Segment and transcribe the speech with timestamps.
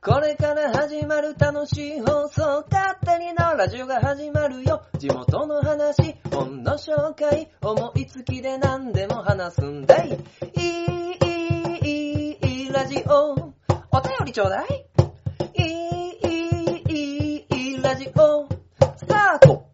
[0.00, 4.84] これから始まる楽しい放送、勝手にのラジオが始まるよ。
[4.96, 10.10] 地元の話、本の紹介、思いつきで何でも話すんだい。
[10.54, 13.32] いい、いい、いい、ラジオ。
[13.90, 14.86] お便りちょうだい。
[15.54, 18.48] いい、いい、いい、ラジオ。
[18.96, 19.66] スタート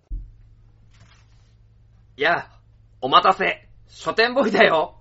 [2.16, 2.48] いや、
[3.02, 3.68] お待たせ。
[3.88, 4.96] 書店ボーイだよ。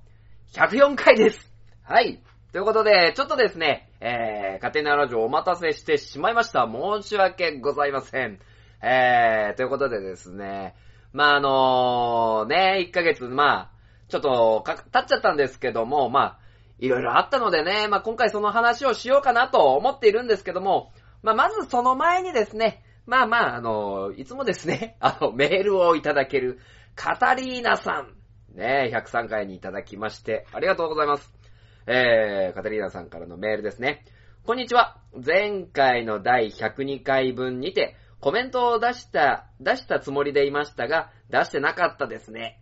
[0.52, 1.50] 104回です。
[1.82, 2.21] はい。
[2.52, 6.68] ということで、ちょっとですね、えー、勝手なラジオお待たせしてしまいました。
[6.70, 8.38] 申し訳ございません。
[8.82, 10.76] えー、ということでですね、
[11.14, 13.72] まあ、あのね、1ヶ月、まあ、
[14.10, 16.40] ちょっとか、経っちゃったんですけども、まあ、
[16.80, 20.91] いろいろあったのでね、まあ、今回その話をしようかなと思っているんですけども、
[21.22, 26.60] まあ、まずその前にですね、まあまあ、あの、いつもですね、 あの、メールをいただける、
[26.94, 28.18] カタリーナさん、
[28.54, 31.43] ね、103回にいただきまして、ありがとうございます。
[31.86, 34.05] えー、カタリーナさんからのメールですね。
[34.46, 34.98] こんにちは。
[35.14, 42.62] 前回の第102回分にて、コメントを出した、出したつもりでいましたが、出してなかったですね。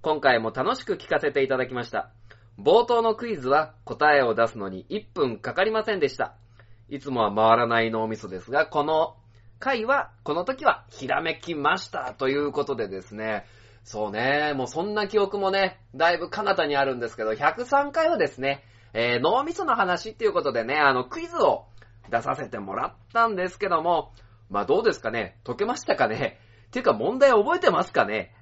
[0.00, 2.10] 今回も楽しく聞かせていただきました。
[2.58, 6.34] 冒頭のクイズは答えを出すのに1分かかりませんでした。
[6.88, 9.16] いつもは回らない脳みそですが、この
[9.58, 12.14] 回は、この時はひらめきました。
[12.14, 13.44] ということでですね、
[13.84, 21.66] そうね、もうそんな記憶もね、だいぶ彼方にあるんですけど、103回はですね、えー脳みその話っていうことでね、あの、クイズを
[22.10, 24.12] 出させてもらったんですけども、
[24.48, 26.38] まあどうですかね解けましたかね？
[26.68, 28.34] っていうか問題覚えてますかね？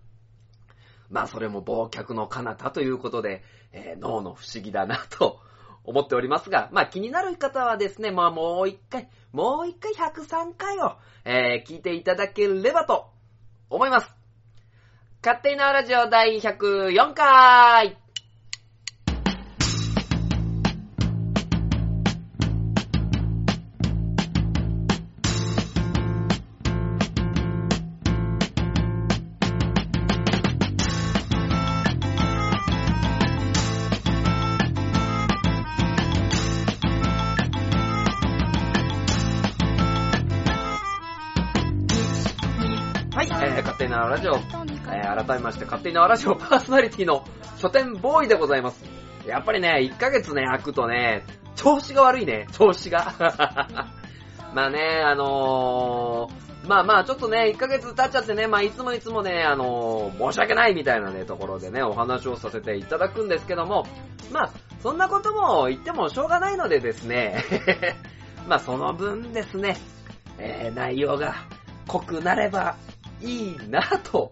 [1.10, 5.40] まあそれも忘却の彼方ということで、えー脳の不思議だなと
[5.84, 13.10] 思っておりますが、まあ気になる方はですね、まあもう一回、もう一回103回を、えー聞いていただければと
[13.70, 14.25] 思います。
[15.26, 18.05] 勝手なラジオ第104回。
[45.26, 47.24] 改めまして、勝手なラジオパーソナリティの
[47.58, 48.84] 書店ボーイでございます。
[49.26, 51.24] やっぱりね、1ヶ月ね、空くとね、
[51.56, 53.12] 調子が悪いね、調子が。
[54.54, 63.84] まあね、あのー、まあまあ、ちょっとね、1ヶ月経っちゃってね、まあいつもいつもね、あのー、申し訳ないみたいなね、ところでね、お話をさせていただくんですけども、
[64.30, 64.50] まあ、
[64.80, 67.44] そんなことも言ってもしょうがないのでですね、
[68.46, 69.76] まあその分ですね、
[70.38, 71.34] えー、内容が
[71.88, 72.76] 濃くなれば
[73.20, 74.30] いいなと、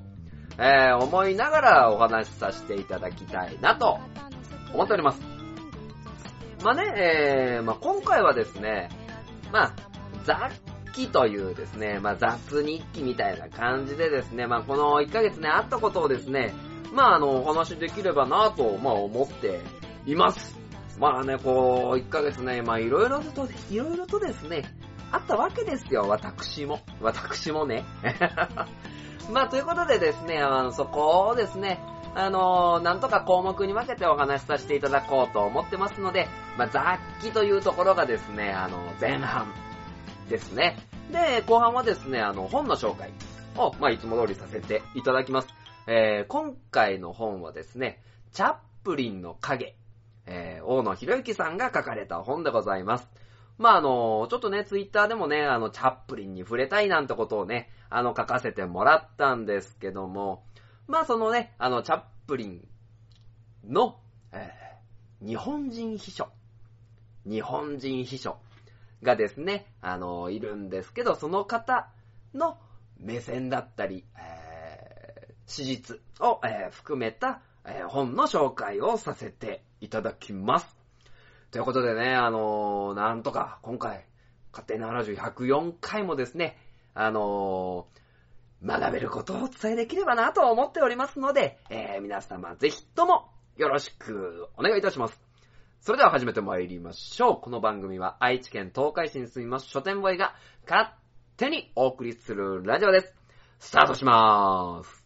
[0.59, 3.99] えー、思いながらお話しさせていただきたいなと
[4.73, 5.21] 思っております。
[6.63, 8.89] まあね、えー、まあ今回はですね、
[9.53, 9.75] まあ、
[10.25, 10.37] 雑
[10.95, 16.55] 記というですね、まあ雑日記みたいな感じでですね、まあこの1ヶ月ね、あったことをですね、
[16.93, 19.61] まああの、お話しできればなと、まあ思って
[20.07, 20.57] います。
[20.99, 24.65] まあね、こう、1ヶ月ね、まあいろいろと、いろいろとですね、
[25.11, 26.81] あったわけですよ、私も。
[27.01, 27.85] 私もね。
[29.31, 31.81] まあ、ということでですね、あの、そこをですね、
[32.17, 39.53] あのなんとか項目に分けてお話しさせていただこうと思ってますので、まあ、雑記というところがですね、あの、前半
[40.29, 40.77] ですね。
[41.11, 43.12] で、後半はですね、あの、本の紹介
[43.57, 45.49] を、まあ、いつも通りさせていただきます。
[45.87, 48.01] えー、今回の本はですね、
[48.33, 49.75] チャップリンの影、
[50.27, 53.09] えー、大野博之さんが書かれた本でございます。
[53.59, 60.45] まあ、あの、ちょっとね、ツイッターでもね、あの、チャップリンに触れたいなんてことをね、あの、書かせてもらったんですけども、
[60.89, 62.69] まあ、そのね、あの、チャップリン
[63.67, 63.99] の、
[64.33, 64.65] えー
[65.25, 66.29] 日本人秘書、
[67.25, 68.37] 日本人秘書
[69.03, 71.89] がですね、あの、いるんですけど、その方
[72.35, 72.59] の
[72.99, 80.84] 目線だったり、えー史実を、えー含めた、えー本の紹介をさせていただきます。
[81.55, 84.05] ということでね、あのーなんとか今回、
[84.51, 86.59] 勝手なラジオ104回もですね、
[86.95, 95.21] あのー学べることをお伝えできればなと思っておりますので、えー皆様ぜひともよろしくお願いいたします。
[95.81, 97.41] それでは始めて参りましょう。
[97.41, 100.35] この番組は愛知県東海市に住みます書店ボーイが
[100.69, 100.91] 勝
[101.37, 103.15] 手にお送りするラジオです。
[103.61, 105.05] スタートしまーす。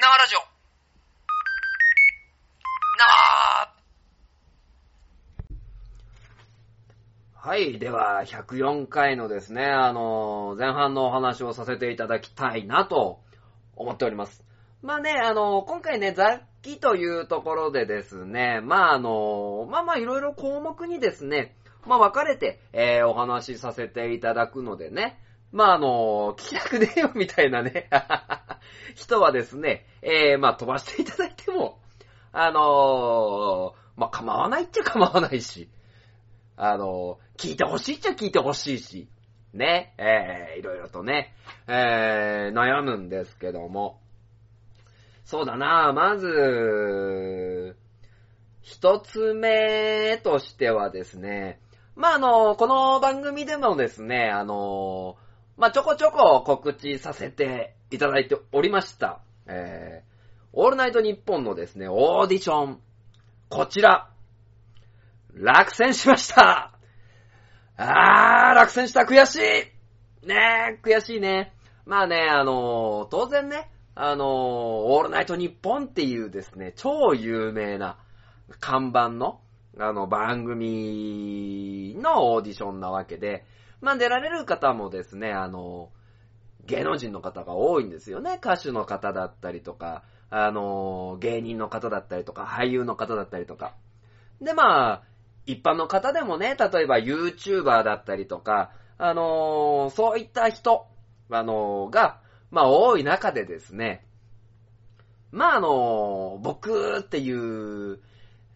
[0.00, 0.58] 生ラジオ
[2.98, 3.04] 生
[7.48, 7.78] はい。
[7.78, 13.20] では、104回のですね、あの前半のお話をさせていただきたいなと
[13.74, 14.44] 思っております。
[14.82, 21.56] まあね、あの今回ね、雑記というところでですね、まああの、まあまあいろいろ項目にですね、
[21.86, 25.18] まあ分かれて、えー、お話しさせていただくのでね、
[25.50, 27.88] まああの、聞きたくねえよみたいなね、
[28.94, 31.78] 人はですね、えー、まあ飛ばしていただいても、
[32.30, 35.70] あのまあ構わないっちゃ構わないし、
[36.60, 39.08] あの聞いてほしいっちゃ聞いてほしいし、
[39.54, 41.32] ね、えー、いろいろとね、
[41.68, 44.00] えー、悩むんですけども、
[45.24, 45.92] そうだな。
[45.92, 47.76] まず、
[48.60, 51.60] 一つ目としてはですね、
[51.94, 55.16] まあ、あの、この番組でもですね、あの、
[55.56, 59.20] まあ、ちょこちょこ告知させていただいておりました。
[59.46, 62.80] えー、オールナイトニッポンのですね、オーディション、
[63.48, 64.10] こちら、
[65.40, 66.72] 落選しました
[67.76, 69.78] あー、落選した、悔しい
[70.26, 71.52] ねえ、悔しいね。
[71.86, 77.98] まあね、あの当然ね、あのオールナイトニッポンっていうですね、超有名な
[78.60, 79.40] 看板の、
[79.78, 83.46] あの、番組のオーディションなわけで、
[83.80, 85.90] まあ出られる方もですね、あの、
[86.66, 88.38] 芸能人の方が多いんですよね。
[88.42, 93.74] 歌手の方だったりとか、あの、芸人の方だったりとか、俳優の方だったりとか。
[94.42, 95.02] で、まあ、
[95.48, 100.86] 一般の方でもね、例えば YouTuber だったりとか、あのそういった人、
[101.30, 104.04] あのが、まあ多い中でですね、
[105.32, 107.98] まああの僕っていう、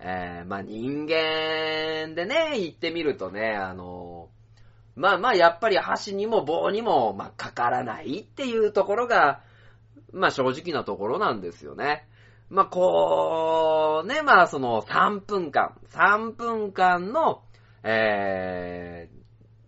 [0.00, 4.28] えー、まあ人間でね、言ってみるとね、あの
[4.94, 9.40] まあまあ、やっぱり箸にも棒にも、まあ、かからないっていうところが、
[10.12, 12.06] まあ正直なところなんですよね。
[12.52, 17.43] まあこう、ね、まあその3分間、3分間の、
[17.82, 19.08] え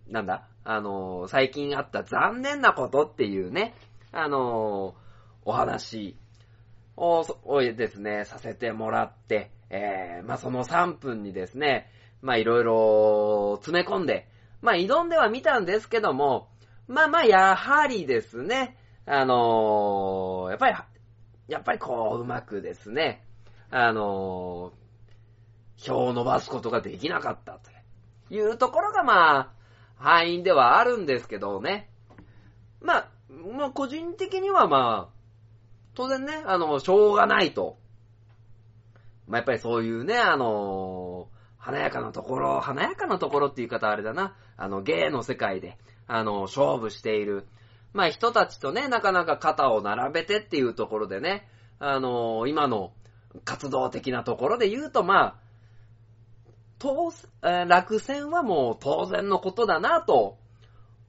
[0.07, 3.73] ー、なんだ、あの、最近あった残念なことっていうね、
[4.11, 4.93] あの、
[5.45, 6.15] お話
[6.95, 11.89] を、をですね、させてもらって、えー、まあその3分にですね、
[12.21, 14.27] まいろいろ詰め込んで、
[14.61, 16.49] まあ、挑んではみたんですけども、
[16.87, 18.77] まあまあ、やはりですね、
[19.07, 20.75] あのー、やっぱり、
[21.47, 23.23] やっぱりこう、うまくですね、
[23.69, 27.75] あのー、票を伸ばすことができなかったと
[28.33, 29.49] いうところが、まあ、
[29.97, 31.89] 敗因ではあるんですけどね。
[32.81, 35.15] まあ、まあ、個人的にはまあ、
[35.93, 37.77] 当然ね、あの、しょうがないと。
[39.27, 45.77] まあ、やっぱりそういうね、あの華やかなところ、華やかなところっていう方はあれだな、あの、芸の世界で、
[46.07, 47.47] あの、勝負している、
[47.95, 51.47] まあ人たちとね、なかなか肩を並べてっていうところでね、
[51.79, 52.91] あの、今の
[53.45, 55.35] 活動的なところで言うと、まあ、
[56.77, 60.37] 当、え、落選はもう当然のことだなと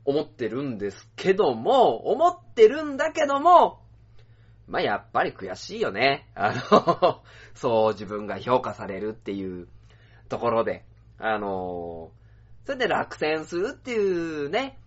[0.04, 3.82] 思ってるんですけども、思ってるんだけども、
[4.68, 6.28] まあやっぱり悔しいよね。
[6.36, 7.22] あの
[7.54, 9.66] そう自分が評価されるっていう
[10.28, 10.84] ところで、
[11.18, 14.78] あのー、それで落選するっていうね、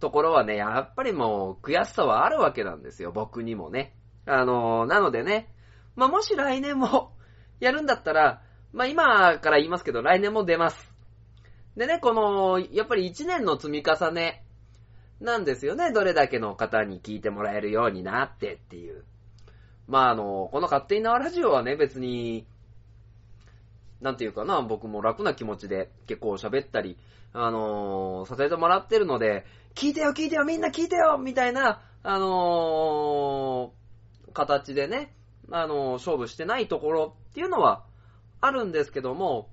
[0.00, 3.94] ところはね、やっぱりもう悔しさはあるわけなんですよ、僕にもね。
[4.26, 5.48] あのー、なのでね、
[5.94, 7.12] まあ、もし来年も
[7.60, 10.94] やるんだったら、まあ、今から言いますけど、来年も出ます。
[11.76, 14.44] でね、この、やっぱり1年の積み重ね
[15.20, 15.92] なんですよね。
[15.92, 19.04] どれだけの方に聞いてもらえるようになってっていう。
[19.86, 22.46] まあ、あの、この勝手に縄ラジオはね、別に、
[24.00, 26.98] なんていうかな、僕も楽な気持ちで結構喋ったり、
[27.32, 29.46] あのー、させてもらってるので、
[29.76, 35.14] 聞いてよ聞いてよみんな聞いてよみたいな、あのー、形でね、
[35.52, 37.84] あのー、勝負してないところっていうのは
[38.40, 39.50] あるんですけども、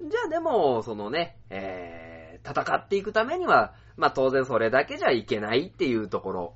[0.00, 6.54] じゃあでも、そのね、えー、戦っていくためには、まあ当然それだけじゃいけないっていうところ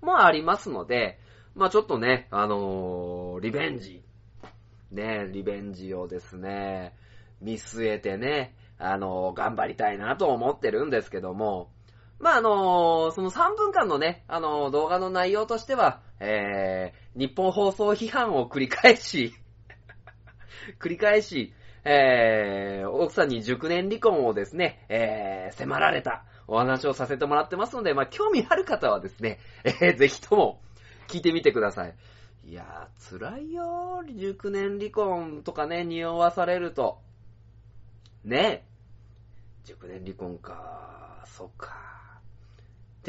[0.00, 1.18] もありますので、
[1.54, 4.02] まあちょっとね、あのー、リベンジ。
[4.92, 6.96] ね、リベンジをですね、
[7.42, 11.70] 見据えてね、あの、頑張りたいなと思ってるんですけども、
[12.20, 19.34] まあ、あのその3分間のね、あの動画の内容としては、えー、日本放送批判を繰り返し
[20.78, 30.60] 繰り返し、えー、奥さんに熟年離婚をですね、えー、迫られたお話をさせてもらってますので、まあ、興味ある方はですね、えー、ぜひとも
[31.08, 31.94] 聞いてみてください。
[32.44, 34.18] いやー、辛いよー。
[34.18, 37.00] 熟年離婚とかね、匂わされると。
[38.24, 38.66] ね
[39.64, 41.89] 熟年離婚かー、そっかー。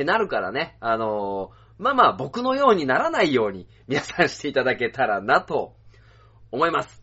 [0.01, 5.75] ってなるからね、あのー、まあまあ僕のようにならないように皆さんしていただけたらなと
[6.51, 7.01] 思います。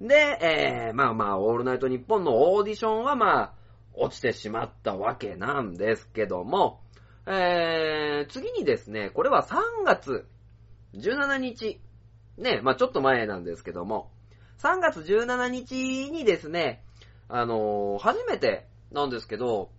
[0.00, 3.52] で、えー、まあまあ、オールナイトニッポンのオーディションはまあ、
[3.94, 6.80] 落ちてしまったわけなんですけども、
[7.26, 10.26] えー、次にですね、これは3月
[10.94, 11.80] 17日
[12.36, 14.10] ね、まあちょっと前なんですけども、
[14.58, 16.82] 3月17日にですね、
[17.28, 19.70] あのー初めてなんですけど、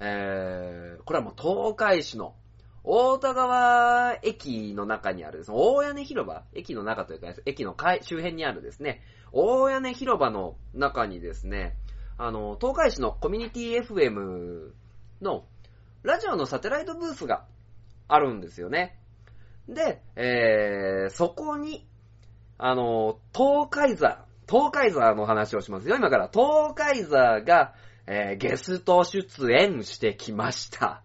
[0.00, 2.34] えー、これはもう東海市の
[2.82, 9.00] 大田川駅の中にあるですね、大屋根広場、駅の中というか、駅の周辺にあるですね、
[9.32, 11.76] 大屋根広場の中にですね、
[12.18, 14.70] あの、東海市のコミュニティ FM
[15.22, 15.44] の
[16.02, 17.46] ラジオのサテライトブースが
[18.06, 18.98] あるんですよね。
[19.66, 21.86] で、えー、そこに、
[22.58, 25.96] あの、東海座、東海座の話をしますよ。
[25.96, 27.74] 今から東海座が、
[28.06, 31.02] えー、ゲスト出演してきました。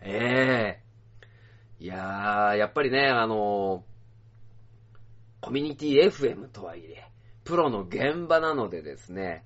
[0.00, 0.84] ええ
[1.80, 3.84] いやー、やっぱりね、あの
[5.40, 7.04] コミュニティ FM とはいえ、
[7.44, 9.44] プロの現場なのでですね、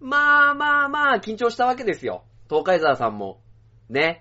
[0.00, 2.24] まあまあまあ、緊張したわけですよ。
[2.48, 3.40] 東海沢さんも。
[3.88, 4.20] ね。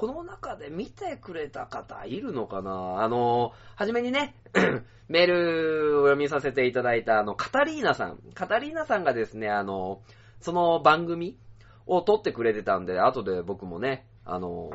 [0.00, 3.02] この中で見てくれた方いるのかな？
[3.02, 4.34] あの、はじめにね、
[5.08, 8.18] メールを読みさせていただいた、あの、カタリーナさん。
[8.32, 10.00] カタリーナさんがですね、あの、
[10.40, 11.36] その番組
[11.84, 14.70] を撮ってくれてたんで、後で僕もね、あの、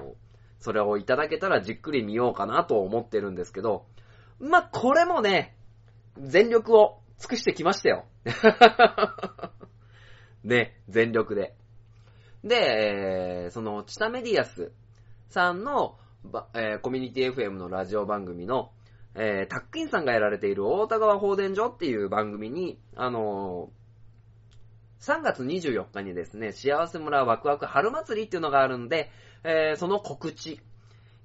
[0.59, 3.87] それをいただけたらじっくり見ようかなと思ってるんですけど、
[4.39, 5.55] ま、これもね、
[6.19, 8.05] 全力を尽くしてきましたよ。
[10.45, 11.55] ね、全力で。
[12.43, 14.71] で、その、チタメディアス
[15.29, 15.97] さんの、
[16.53, 18.71] えーコミュニティ FM のラジオ番組の、
[19.15, 23.85] えータックインさんがやられている大田川放電所っていう番組に、あのー
[25.01, 29.11] 3月24日にですね、幸せ村ワクワク春祭りっていうのがあるんで、
[29.43, 30.59] えーその告知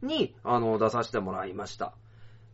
[0.03, 1.95] に、あの、出させてもらいました。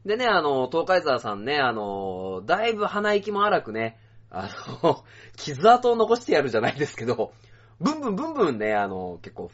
[0.05, 3.99] でね、あの、東海沢さんね、あの、だいぶ鼻息も荒くね、
[4.31, 4.49] あ
[4.83, 5.05] の、
[5.37, 7.33] 傷跡を残してやるじゃないですけど、
[7.81, 9.50] ブンブンブンブンね、あの、結構、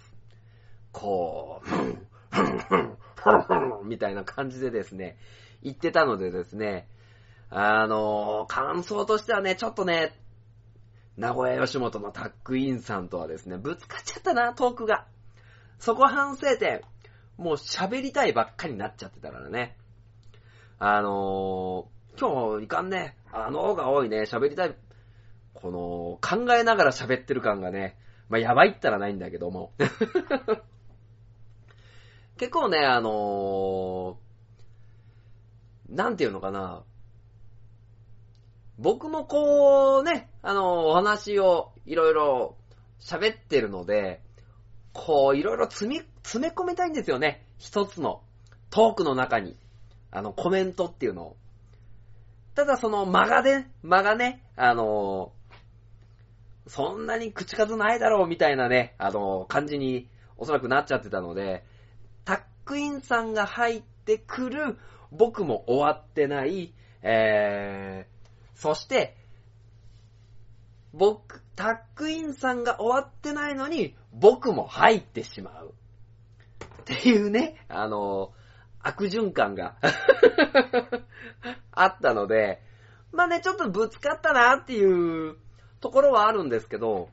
[0.93, 5.17] こう、ふん、ふん、ふん、ふん、ふん、みたいな感じでですね、
[5.63, 6.89] 言ってたのでですね、
[7.51, 10.19] あの、感想としてはね、ちょっとね、
[11.17, 15.07] 名古屋吉本のタックインさんとはですね、ぶつかっちゃったな、トークが。
[15.79, 16.81] そこ反省点。
[17.37, 19.77] もう喋りたいばっかりになっちゃってたからね。
[20.79, 24.75] あのー、今日いかんね、あの方が多いね、喋りたい。
[25.55, 29.73] この、考えながら喋ってる感がね、まあ、やばいったらないんだけども。
[32.43, 36.83] 結構ね、あのー、なんていうのかな。
[38.79, 42.57] 僕もこうね、あのお話をいろいろ
[42.99, 44.23] 喋ってるので、
[44.93, 47.47] こう、いろいろ詰め、詰め込みたいんですよね。
[47.59, 48.23] 一つの
[48.71, 49.57] トークの中に。
[50.11, 51.37] あの、コメントっていうのを。
[52.57, 55.31] ただその間がね、間がね、あの
[56.67, 61.63] そんなに口数ないだろうみたいなね、あの感じにおそらくなっちゃってたので、
[62.65, 64.79] ックインさんが入ってくる、
[65.11, 69.17] 僕も終わってない、えー、そして、
[70.93, 75.75] 僕、タックインさんが終わってないのに、僕も入ってしまう。
[76.83, 78.33] っていうね、あの、
[78.81, 79.77] 悪循環が
[81.71, 82.63] あったので、
[83.13, 85.37] まあね、ちょっとぶつかったなっていう
[85.81, 87.09] ところはあるんですけど、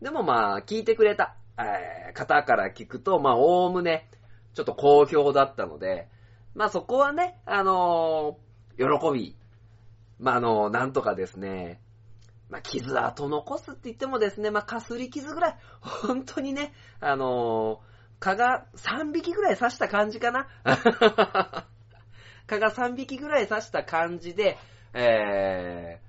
[0.00, 4.08] でもまあ、聞いてくれた、えー方から聞くと、まあ、おおむね、
[4.56, 6.08] ちょっと好評だったので、
[6.54, 9.36] まあそこはね、あのー喜び、
[10.18, 11.82] まああのなんとかですね、
[12.48, 20.48] まあ、傷跡残すって言ってもですね、まあ、かすり傷ぐらい、本当にね、あのー蚊が3匹ぐらい刺した感じかな。
[22.46, 24.56] 蚊が3匹ぐらい刺した感じで、
[24.94, 26.00] え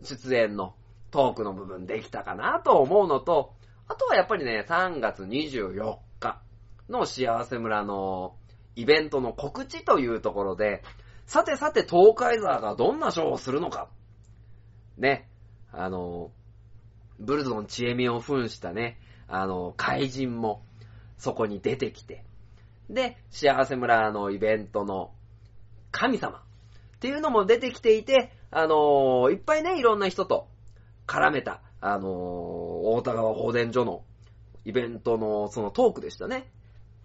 [0.00, 0.76] ー、出演の
[1.10, 3.54] トークの部分できたかなと思うのと、
[3.88, 6.07] あとはやっぱりね、3月24日。
[6.88, 8.34] の幸せ村の
[8.76, 10.82] イベントの告知というところで、
[11.26, 13.88] さてさて東海沢がどんなショーをするのか。
[14.96, 15.28] ね、
[15.72, 16.30] あの、
[17.18, 20.62] ブルゾンチエミを扮したね、あの、怪人も
[21.18, 22.24] そこに出てきて、
[22.88, 25.12] で、幸せ村のイベントの
[25.90, 30.48] 神様っていうのも出てきていて、あのいっぱいね、いろんな人と
[31.06, 34.02] 絡めた、あの大田川放電所の
[34.64, 36.50] イベントのそのトークでしたね。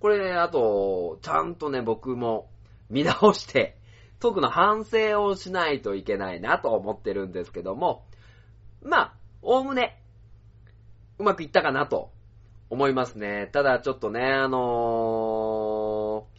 [0.04, 2.50] これ、あと、ちゃんとね、僕も
[2.90, 3.78] 見直して、
[4.20, 8.04] トークの反省をしないといけないなと思ってるんですけども、
[8.82, 10.04] まあ、おおむね、
[11.20, 12.12] うまくいったかなと
[12.70, 13.50] 思いますね。
[13.54, 16.34] ただちょっとね、あのー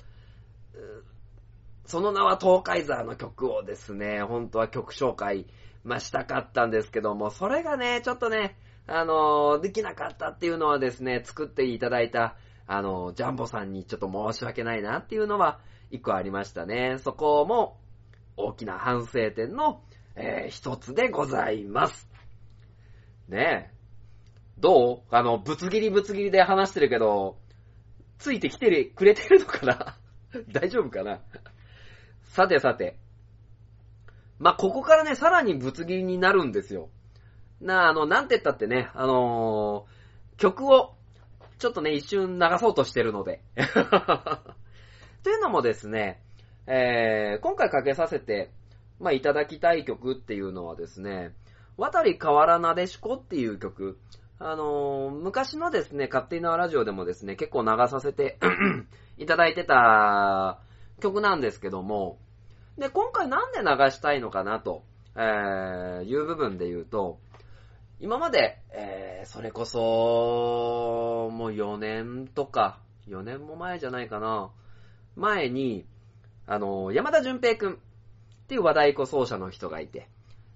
[1.86, 5.46] その名は東海沢の曲をですね、本当は曲紹介、
[5.84, 16.96] まあ、したかったんですけども、それがね、ちょっとね、あのーできなかったっていうのはですね、作っていただいた、あのジャンボさんにちょっと申し訳ないなっていうのは、一個ありましたね。
[16.98, 17.78] そこも、
[18.36, 19.82] 大きな反省点の、
[20.16, 22.08] えー一つでございます。
[23.28, 23.74] ねえ。
[24.58, 25.14] どう？
[25.14, 27.36] あの、ぶつ切りぶつ切りで話してるけど、
[28.18, 29.96] ついてきてくれてるのかな？
[30.52, 31.20] 大丈夫かな？
[32.24, 32.98] さてさて。
[34.38, 36.88] まあ、ここからね、さらにぶつ切りになるんですよ。
[37.60, 40.93] な、あの、なんて言ったってね、あのー曲を、
[41.64, 43.40] ちょっとね、一瞬流そうとしてるので。
[45.24, 46.22] というのもですね、
[46.66, 48.50] えー、今回かけさせて、
[49.00, 51.34] まあ、いただきたい曲っていうのはですね、
[51.78, 53.98] 渡り変わらなでしこっていう曲。
[54.38, 58.38] あのー昔のですね、勝手なラジオでもですね、結構流させて
[59.16, 60.60] いただいてた
[61.00, 62.18] 曲なんですけども、
[62.76, 64.82] で、今回なんで流したいのかなと、
[65.16, 67.20] えー、いう部分で言うと、
[68.04, 74.50] 今まで、えー、それこそ、もう4年とか、4年も前じゃないかな、
[75.16, 75.86] 前に、
[76.46, 77.76] あの、山田淳平くんっ
[78.46, 80.10] ていう和太鼓奏者の人がいて、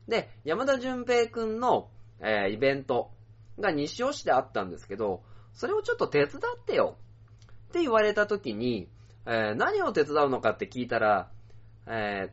[0.09, 1.89] で、山田淳平くんの、
[2.21, 3.13] えーイベント
[3.59, 5.23] が西尾市であったんですけど、
[5.55, 6.99] それをちょっと手伝ってよ
[7.71, 8.91] って言われた時に、
[9.25, 11.31] えー何を手伝うのかって聞いたら、
[11.87, 12.31] え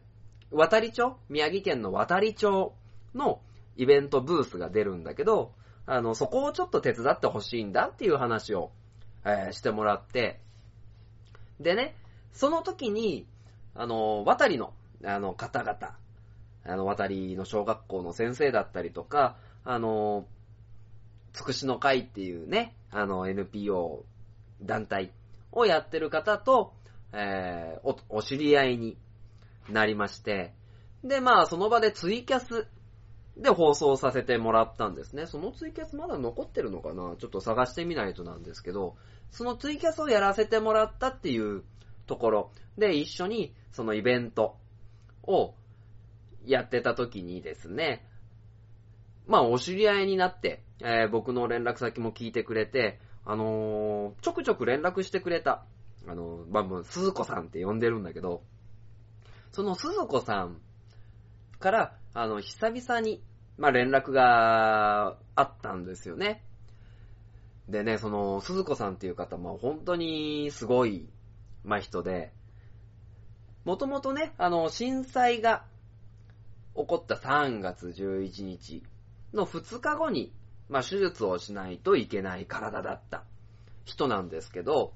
[0.51, 1.15] ー渡り町？
[1.29, 2.73] 宮城県の渡り町
[3.13, 3.39] の
[3.75, 5.53] イベントブースが出るんだけど、
[5.85, 8.71] あの、そこをちょっと手伝ってほしいんだっていう話を、
[9.23, 10.39] えーしてもらって、
[11.59, 11.95] でね、
[12.33, 13.27] その時に、
[13.73, 15.97] あの、渡りの、あの、方々、
[16.65, 20.25] あの、渡りの小学校の先生だったりとか、あの、
[21.33, 24.05] つくしの会っていうね、あの、NPO
[24.61, 25.11] 団体
[25.51, 26.73] をやってる方と、
[27.13, 28.97] えーお、お知り合いに
[29.69, 30.53] なりまして、
[31.03, 32.67] で、まあ、その場でツイキャス
[33.37, 35.25] で放送させてもらったんですね。
[35.25, 37.15] そのツイキャスまだ残ってるのかな？
[37.19, 38.95] ちょっと探してみないとなんですけど、
[39.29, 41.63] そのツイキャスをやらせてもらったっていう
[42.07, 42.51] ところ。
[42.77, 44.57] で一緒にそのイベント
[45.23, 45.53] を
[46.45, 48.07] やってた時にですね、
[49.27, 55.65] まあお知り合いになって、えー僕の連絡先も聞いてくれて、あのーちょくちょく連絡してくれた、
[56.07, 58.43] あのー、まあもう、鈴子さんって呼んでるんだけど、
[59.51, 60.61] その鈴子さん
[61.65, 63.23] から、あの、久々に、
[63.57, 66.43] まあ連絡があったんですよね。
[67.67, 71.09] でね、その、鈴子さんっていう方、まあ本当にすごい、
[71.63, 72.31] まあ人で、
[73.63, 75.65] もともとね、あの、震災が
[76.75, 78.83] 起こった3月11日
[79.33, 80.31] の2日後に、
[80.69, 83.23] まあ手術をしないといけない体だった
[83.85, 84.93] 人なんですけど、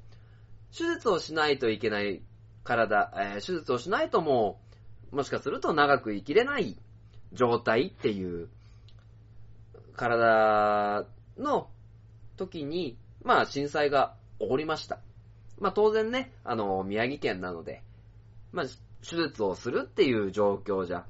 [0.71, 2.21] 手術をしないといけない
[2.63, 4.68] 体、えー手術をしないともう、
[5.11, 6.77] もしかすると長く生きれない
[7.33, 8.49] 状態っていう
[9.95, 11.05] 体
[11.37, 11.69] の
[12.37, 14.99] 時に、まあ震災が起こりました。
[15.59, 17.83] まあ当然ね、あの、宮城県なので、
[18.51, 18.65] まあ
[19.01, 21.05] 手術をするっていう状況じゃ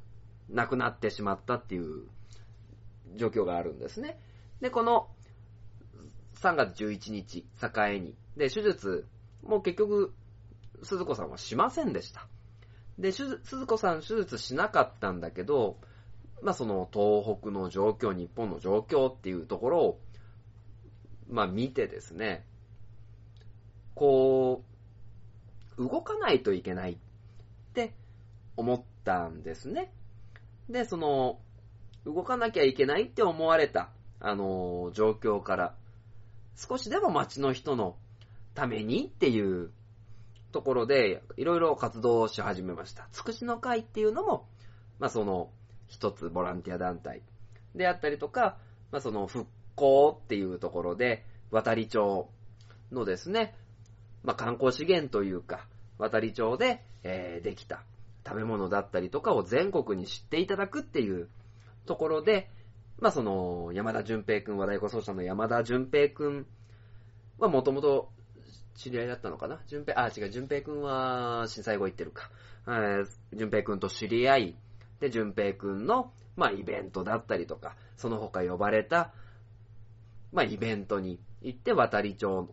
[0.49, 2.07] なくなってしまったっていう
[3.15, 4.19] 状況があるんですね。
[4.61, 5.07] で、この
[6.35, 9.07] 3月11日境に、で、手術、
[9.43, 10.13] もう結局、
[10.83, 12.27] 鈴子さんはしませんでした。
[12.99, 15.77] で、鈴子さん手術しなかったんだけど、
[16.41, 19.99] まあその東北の状況、日本の状況っていうところを、
[21.29, 22.45] まあ見てですね、
[23.95, 24.63] こ
[25.77, 26.97] う、動かないといけないっ
[27.73, 27.93] て
[28.57, 29.93] 思ったんですね。
[30.69, 31.39] で、その、
[32.05, 35.75] 動かなきゃいけないって思われた、あの、状況から、
[36.55, 37.95] 少しでも街の人の
[38.55, 39.71] ためにっていう
[40.51, 43.07] ところで、いろいろ活動し始めました。
[43.11, 44.47] つくしの会っていうのも、
[44.99, 45.51] まあその、
[45.87, 47.21] 一つボランティア団体
[47.75, 48.57] であったりとか、
[48.91, 52.29] まあその復興っていうところで、渡り町
[52.91, 53.55] のですね、
[54.23, 57.83] まあ観光資源というか、渡り町で、えーできた
[58.27, 61.29] 食べ物だったりとかを全国に知っていただくっていう
[61.85, 62.49] ところで、
[62.99, 66.47] まあその、山田淳平くん、和太鼓奏者の山田淳平くん
[67.39, 68.11] はもともと
[68.81, 69.59] 知り合いだったのかな？
[69.67, 72.29] 淳平、あ、違う、淳平くんは震災後行ってるか。
[72.65, 74.55] えー淳平くんと知り合い、
[75.01, 79.11] で、淳平くんの、まあイベントだったりとか、その他呼ばれた、
[80.31, 82.49] まあイベントに行って渡り町。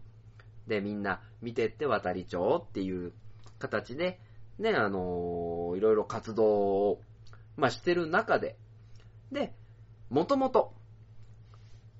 [0.66, 3.12] でみんな見てって渡り町っていう
[3.60, 4.18] 形で、
[4.58, 7.00] ね、あのーいろいろ活動を、
[7.56, 8.56] まあしてる中で、
[9.30, 9.54] で、
[10.10, 10.74] もともと、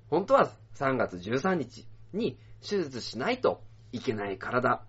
[0.09, 4.83] 本当は3月13日に手術しないといけない体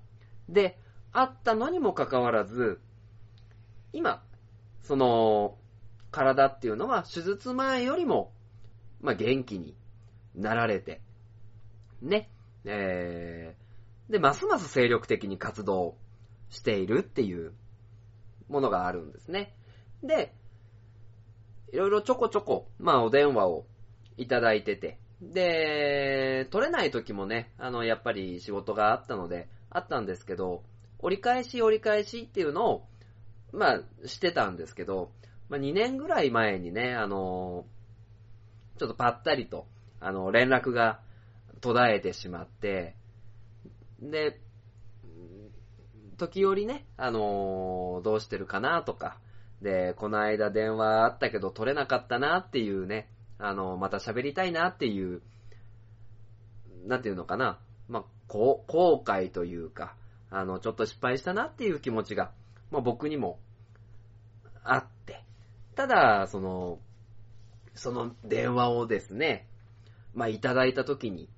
[0.48, 0.78] で
[1.12, 2.80] あったのにもかかわらず、
[3.92, 4.22] 今、
[4.82, 5.58] その、
[6.11, 8.32] 体っていうのは手術前よりも、
[9.00, 9.76] まあ、元気に
[10.34, 11.02] なられて、
[12.00, 12.30] ね、
[12.64, 15.96] えー、で、ますます精力的に活動
[16.48, 17.52] しているっていう
[18.48, 19.54] ものがあるんですね。
[20.02, 20.34] で、
[21.72, 23.66] いろいろちょこちょこ、まあお電話を
[24.16, 30.62] いただいてて、で、取れない時もね、あの、やっぱり仕事があったので、あったんですけど、
[31.00, 32.87] 折り返し折り返しっていうのを、
[33.52, 35.11] まあ、してたんですけど、
[35.48, 37.64] まあ2年ぐらい前にね、あの、
[38.78, 39.66] ちょっとぱったりと、
[40.00, 41.00] あの、連絡が
[41.61, 42.94] 途絶えてしまって、
[44.00, 44.40] で、
[46.16, 49.18] 時折ね、あのどうしてるかなとか、
[49.62, 55.22] で、この間電話あったけど取れなかったなっていうね、あのまた喋りたいなっていう、
[56.87, 59.94] なんていうのかな、まあ、こう、後悔というか、
[60.31, 62.31] あの、ちょっと失敗したなっていう気持ちが、
[62.70, 63.38] まあ、僕にも
[64.62, 65.24] あって、
[65.74, 66.79] ただ、その、
[67.74, 69.48] その電話をですね、
[70.14, 71.29] まあ、いただいたときに、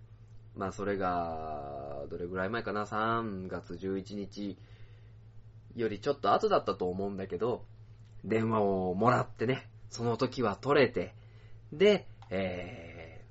[0.57, 4.59] まあ、それが、どれぐらい前かな、3月11日
[5.77, 7.65] よりちょっと後だったと思うんだけど、
[8.25, 11.15] 電話をもらってね、その時は取れて、
[11.73, 13.25] で、え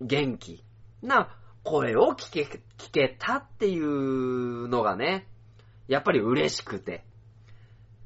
[0.00, 0.64] ー、元気
[1.02, 2.42] な声を聞け、
[2.78, 5.26] 聞けたっていうのがね、
[5.86, 7.04] やっぱり嬉しくて。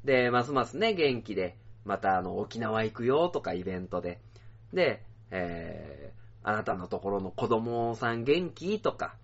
[0.05, 4.21] で、ますますね、元気で、またあの、沖縄行くよとかイベントで。
[4.73, 9.15] で、えー、あなたのところの子供さん元気とか、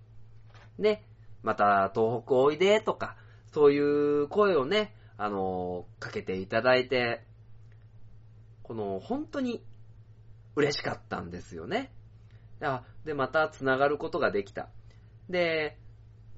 [0.77, 1.03] ね、
[1.43, 3.15] また東北おいでとか、
[3.53, 3.79] そうい
[4.23, 7.25] う声をね、あの、かけていただいて、
[8.63, 9.63] この、本当に
[10.55, 11.91] 嬉しかったんですよね。
[12.61, 14.69] あで、また繋がることができた。
[15.29, 15.77] で、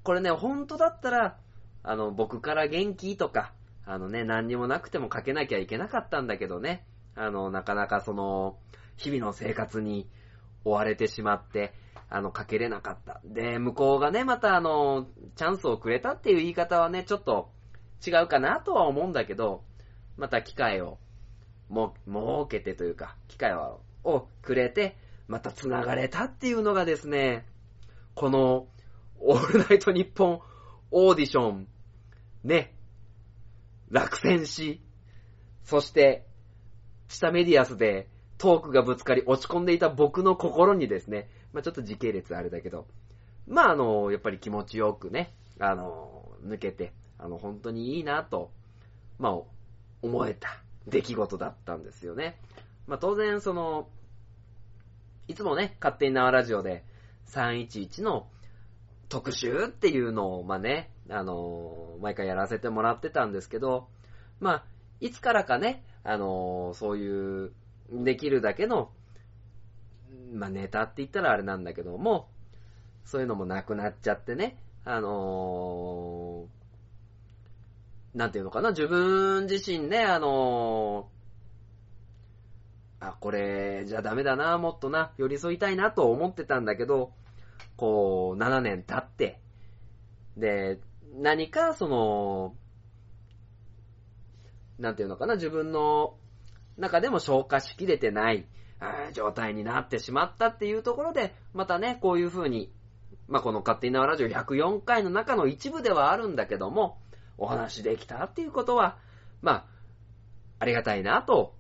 [0.04, 1.38] これね、本当だったら、
[1.84, 3.54] あの、僕から元気とか、
[3.86, 8.58] あのね、何にもなくてもかけなきゃいけなかったんだけどね、あの、なかなかその、
[8.98, 10.08] 日々の生活に
[10.64, 11.74] 追われてしまって、
[12.10, 13.22] あの、かけれなかった。
[13.24, 17.52] で、向こうがね、またあの、チャンスをくれたっていう言い方はね、ちょっと
[18.06, 19.64] 違うかなとは思うんだけど、
[20.18, 21.00] また機会を
[21.70, 22.18] も、設
[22.50, 27.46] けてというか、機会ををくれて、また繋がれたっていうのがですね、
[28.16, 28.68] この、
[29.20, 30.42] オールナイトニッポン
[30.92, 31.68] オーディション、
[32.44, 32.74] ね、
[33.90, 34.82] 落選し、
[35.64, 36.26] そして、
[37.08, 42.88] チタメディアスでトークがぶつかり落ち込んでいた僕の心にですね、まあちょっと時系列あれだけど、
[43.48, 48.52] まああの、やっぱり気持ちよくね、あの、抜けて、あの、本当にいいなと、
[49.20, 49.34] まあ、
[50.02, 52.40] 思えた出来事だったんですよね。
[52.92, 53.88] まあ当然その、
[55.30, 56.84] いつもね、勝手に縄ラジオで
[57.28, 58.28] 311の
[59.08, 63.88] 特集っていうのを、まあね、あの毎回やらせてもらってたんですけど、
[64.42, 64.64] まあ、
[65.00, 67.54] いつからかね、あのそういう、
[67.92, 68.92] できるだけの、
[70.34, 72.28] まあネタって言ったらあれなんだけども、
[73.06, 76.46] そういうのもなくなっちゃってね、あの
[78.14, 81.08] なんていうのかな、自分自身ね、あの
[83.02, 87.12] あ、これじゃダメだな、もっとな、寄り添いたいなと思ってたんだけど、
[87.76, 89.42] こう、7年経って、
[90.38, 90.80] で、
[91.16, 92.56] 何かその、
[94.78, 96.16] なんていうのかな、自分の
[96.78, 98.46] 中でも消化しきれてない
[99.14, 102.72] 状態になってしまったっていうところで、またね、こういう風に、
[103.28, 107.00] まあ、この勝手に縄ラジオ104回の中の一部ではあるんだけども、
[107.40, 109.00] お話できたっていうことは、
[109.42, 109.66] まあ、
[110.60, 111.56] ありがたいなと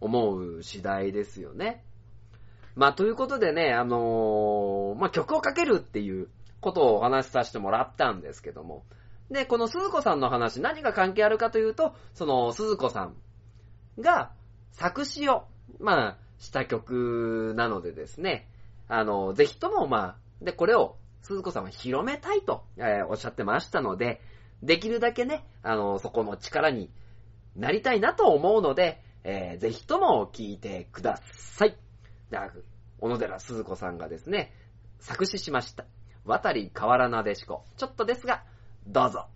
[0.00, 1.84] 思う次第ですよね。
[2.74, 6.28] まあ、ということでね、あのーまあ、曲をかけるっていう
[6.60, 8.84] ことをお話しさせてもらったんですけども。
[9.30, 13.14] で、この鈴子さんの話、何が関係あるかというと、その鈴子さん
[14.00, 14.32] が
[14.72, 15.44] 作詞を、
[15.78, 18.48] まあ、した曲なのでですね、
[18.88, 24.20] あの、ぜひともまあ、で、これを鈴子さんは広めたいと、えーおっしゃってましたので、
[24.62, 26.90] できるだけね、あの、そこの力に
[27.56, 31.76] なりたいなと思うので、えーぜひとも聞いてください。
[32.30, 32.50] では、
[33.00, 34.52] 小野寺鈴子さんがですね、
[35.00, 35.86] 作詞しました。
[36.24, 37.64] 渡り変わらなでしこ。
[37.76, 38.44] ちょっとですが、
[38.86, 39.26] どうぞ。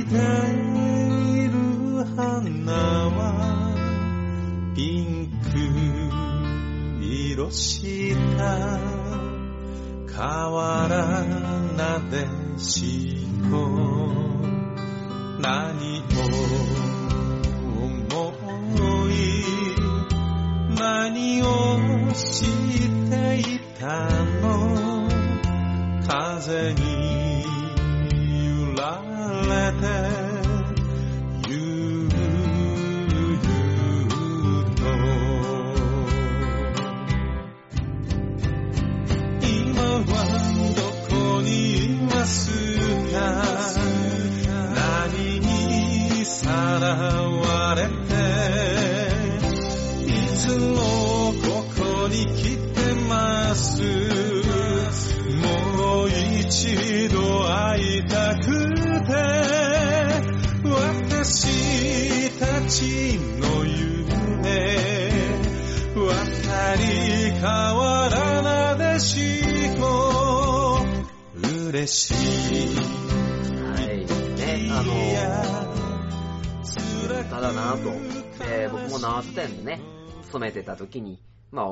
[0.00, 0.16] いてい
[1.48, 1.52] る
[2.14, 3.74] 花は
[4.76, 5.48] ピンク
[7.04, 8.78] 色した
[10.06, 11.24] 河原
[11.76, 12.97] なでし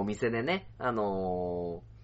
[0.07, 1.97] 店でね、あのー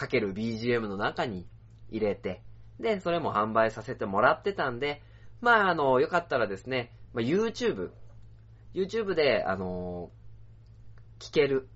[0.00, 1.46] かける BGM の中に
[1.90, 2.42] 入れて、
[2.78, 5.02] で、それも販売させてもらってたんで、
[5.42, 7.90] まああのよかったらですね、まあ、YouTube、
[8.72, 10.20] YouTube で、あのー
[11.22, 11.68] 聞ける、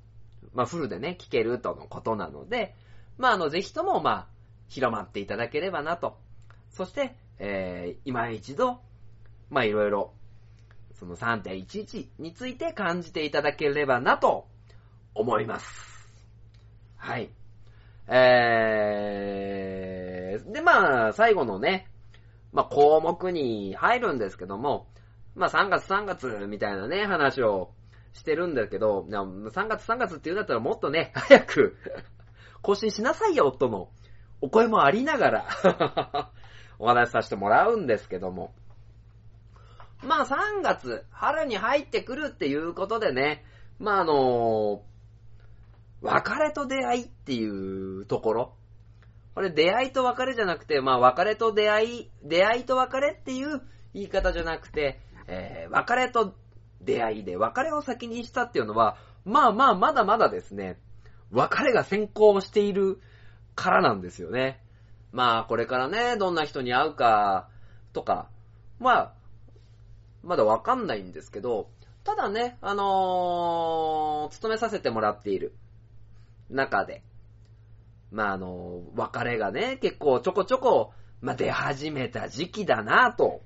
[0.54, 2.74] まあフルでね、聞けるとのことなので、
[3.18, 4.26] まああの、ぜひとも、まあ、
[4.68, 6.16] 広まっていただければなと。
[6.70, 8.80] そして、えー、今一度、
[9.50, 10.14] まあいろいろ、
[10.94, 14.46] その3.11について感じていただければなと
[15.14, 16.09] 思います。
[16.96, 17.31] はい。
[18.07, 21.87] えー、でまあ最後のね、
[22.53, 24.87] まあ項目に入るんですけども、
[25.35, 27.72] まあ3月3月みたいなね、話を
[28.12, 31.77] してるんだけど、3月3月って言うんだったらもっとね、 早く
[32.62, 33.90] 更新しなさいよ、との
[34.40, 36.31] お声もありながら
[36.79, 38.55] お話しさせてもらうんですけども。
[40.03, 43.44] まあ3月、春に入ってくるっていうことでね、
[43.79, 44.83] まああの
[46.04, 48.54] 別れと出会いっていうところ。
[49.34, 53.62] これ出会いと別れじゃなくて、まあ別れと出会い、出会いと別れっていう
[53.94, 56.34] 言い方じゃなくて、えー、別れと
[56.82, 60.78] 出会いで別れを先にしたっていうのは、まあまあまだまだですね、
[61.30, 63.00] 別れが先行している
[63.54, 64.62] からなんですよね。
[65.10, 67.48] まあこれからね、どんな人に会うか
[67.94, 68.28] とか、
[68.78, 69.12] まあ、
[70.22, 71.70] まだわかんないんですけど、
[72.04, 75.54] ただね、あのー、勤めさせてもらっている
[76.50, 77.02] 中で、
[78.11, 83.42] まああの、別れがね、結構ちょこちょこ、まあ出始めた時期だなぁと、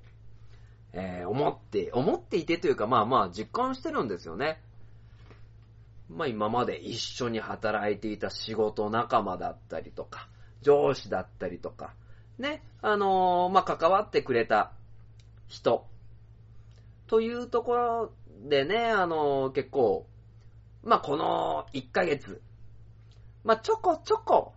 [0.92, 4.60] えー、思って、思っていてというか、まあまあ実感してるんですよね。
[6.08, 10.28] まあ今まで一緒に働いていた仕事仲間だったりとか、
[10.62, 11.94] 上司だったりとか、
[12.38, 14.72] ね、あのーまあ関わってくれた
[15.46, 15.86] 人、
[17.06, 18.12] というところ
[18.48, 20.06] でね、あのー結構、
[20.82, 22.40] まあこの1ヶ月、
[23.48, 24.52] まあちょこちょこ、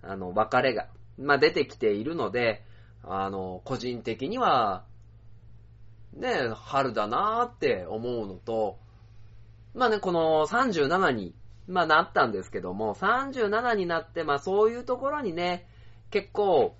[0.00, 2.64] あの、別れが、まあ出てきているので、
[3.02, 4.86] あの、個人的には、
[6.14, 8.78] ね、春だなーって思うのと、
[9.74, 11.34] まあね、この37に、
[11.68, 15.68] まあなったんですけども、37になって、まあそういうところにね、
[16.08, 16.74] 結構、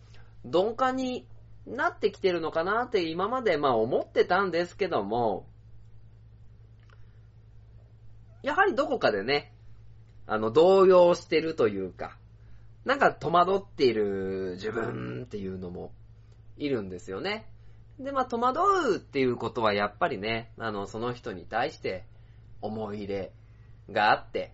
[0.45, 1.27] 鈍感に
[1.67, 5.47] なってきてるのかなって今までまあ思ってたんですけども、
[8.43, 9.53] やはりどこかでね、
[10.31, 12.17] あの、動揺してるというか、
[12.85, 15.91] なんか戸惑っている自分っていうのも
[16.57, 17.53] いるんですよね。
[17.99, 18.61] で、まあ戸惑
[18.95, 22.05] うっていうことはやっぱりね、あの、その人に対して
[22.63, 23.33] 思い入れ
[23.91, 24.53] があって、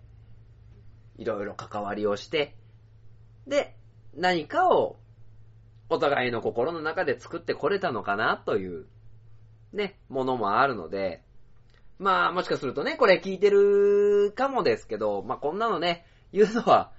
[1.15, 2.55] いろいろ関わりをして、
[3.45, 3.75] で、
[4.15, 4.97] 何かを
[5.89, 8.87] お互いの心の中で作ってこれたのかなという、
[9.73, 11.21] ね、ものもあるので、
[11.99, 16.91] まあ、もしかするとね、これ聞いてるかもですけど、まあこんなのね、言うのは、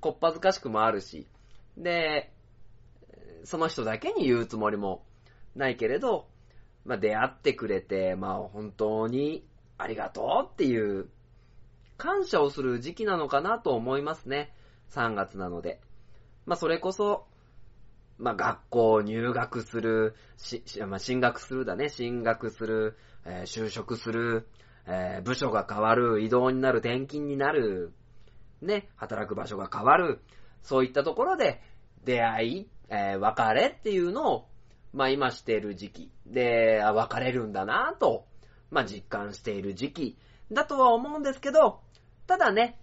[0.00, 1.26] こっぱずかしくもあるし、
[1.76, 2.32] で、
[3.44, 5.04] その人だけに言うつもりも
[5.54, 6.28] ないけれど、
[6.84, 9.46] まあ出会ってくれて、まあ本当に
[9.78, 11.08] ありがとうっていう、
[11.96, 14.54] 感謝をする時期なのかなと思いますね。
[14.90, 15.80] 3月なので。
[16.46, 17.26] まあそれこそ、
[18.18, 22.96] まあ学校入学する、し、まあ進学するだね、進学する、
[23.28, 24.48] えー就職する、
[24.86, 27.92] えー部署が変わる、移動になる、転勤になる、
[28.62, 30.20] ね、働く場所が変わる、
[30.62, 31.60] そういったところで
[32.04, 34.48] 出会い、えー別れっていうのを、
[34.92, 36.10] まあ今している時期。
[36.26, 38.26] で、あ別れるんだなぁと、
[38.70, 40.18] まあ実感している時期。
[40.50, 41.80] だとは思うんですけど、
[42.26, 42.80] ただね、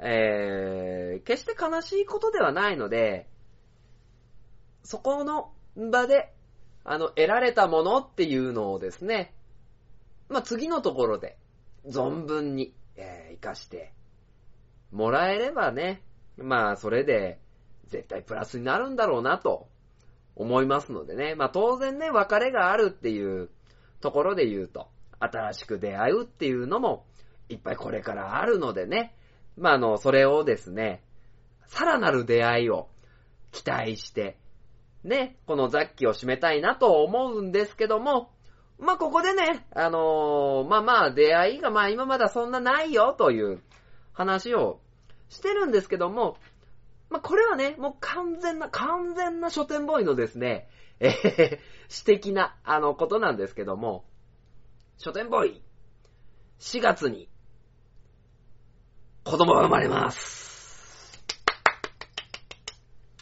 [0.00, 3.28] えー、決して悲しいことではないので、
[4.82, 6.32] そこの場で、
[6.84, 9.33] あの、得られたものっていうのをですね、
[10.28, 11.38] まあ、次のところで、
[11.86, 13.92] 存分に、えー、活かして、
[14.90, 16.02] もらえればね、
[16.36, 17.40] まあ、それで、
[17.88, 19.68] 絶対プラスになるんだろうなと、
[20.36, 21.34] 思いますのでね。
[21.34, 23.50] まあ、当然ね、別れがあるっていう
[24.00, 24.88] ところで言うと、
[25.20, 27.06] 新しく出会うっていうのも、
[27.48, 29.14] いっぱいこれからあるのでね。
[29.56, 31.02] まあ、あの、それをですね、
[31.66, 32.88] さらなる出会いを
[33.52, 34.38] 期待して、
[35.04, 38.30] ね、この雑記を締めたいなと思うんですけども、
[38.84, 43.62] まあ、ここでね、あのー、まあまあ、出会いがまあ今まだそんなないよという
[44.12, 44.80] 話を
[45.30, 46.36] してるんですけども、
[47.08, 50.68] まあ、これはね、もう完全な、完全な書店ボーイのですね、
[51.00, 54.04] えー、私的な、あの、ことなんですけども、
[54.98, 55.62] 書店ボーイ、
[56.60, 57.30] 4月に、
[59.24, 61.24] 子供が生まれます。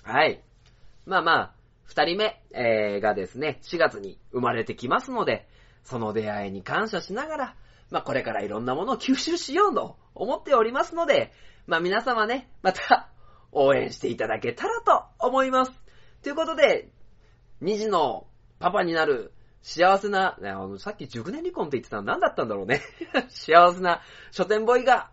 [0.03, 0.43] はい。
[1.07, 1.55] まあまあ、
[1.93, 5.47] 二人目、えー、がですね、4月に生まれてきますので、
[5.85, 7.57] その出会いに感謝しながら、
[7.91, 11.35] まあこれからいろんなものを吸収しようと思っておりますので、
[11.67, 13.11] まあ皆様ね、また
[13.53, 15.73] 応援していただけたらと思います。
[16.23, 16.89] ということで、
[17.61, 18.27] 二児の
[18.59, 20.39] パパになる幸せな、
[20.79, 22.81] さっき10年離婚って言ってたの何だったんだろうね。
[23.29, 24.01] 幸せな
[24.31, 25.11] 書店ボーイが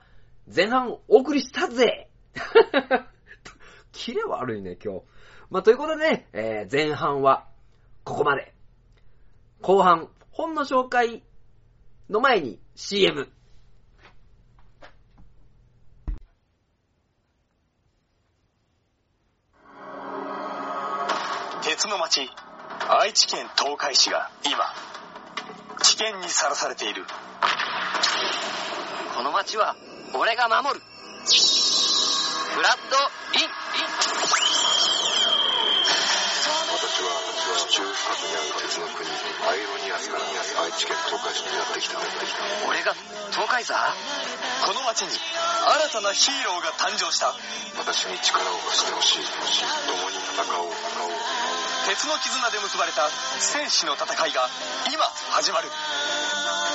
[0.47, 2.09] 前半お送りしたぜ
[3.91, 5.01] キレ悪いね、今日。
[5.49, 7.45] まあ、ということでね、えー、前半は
[8.03, 8.53] ここまで。
[9.61, 11.23] 後半、本の紹介
[12.09, 13.29] の前に CM。
[21.61, 22.29] 鉄の町
[22.89, 24.57] 愛知県東海市が今
[25.81, 27.03] 危険にさらされている
[29.15, 29.75] この町は
[30.13, 33.18] 俺が守るフラッド
[38.09, 40.25] は地中深くにある鉄の国アイロニアスから
[40.65, 42.01] 愛知県東海市にやってきた。
[42.65, 42.97] 俺が
[43.29, 43.77] 東海座？
[44.65, 45.21] この町に新
[45.93, 47.37] たなヒーローが誕生した。
[47.77, 49.29] 私に力を貸してほしい。
[49.85, 51.13] 共に戦おう戦おう。
[51.85, 54.49] 鉄の絆で結ばれた戦士の戦いが
[54.89, 55.05] 今
[55.37, 55.69] 始まる。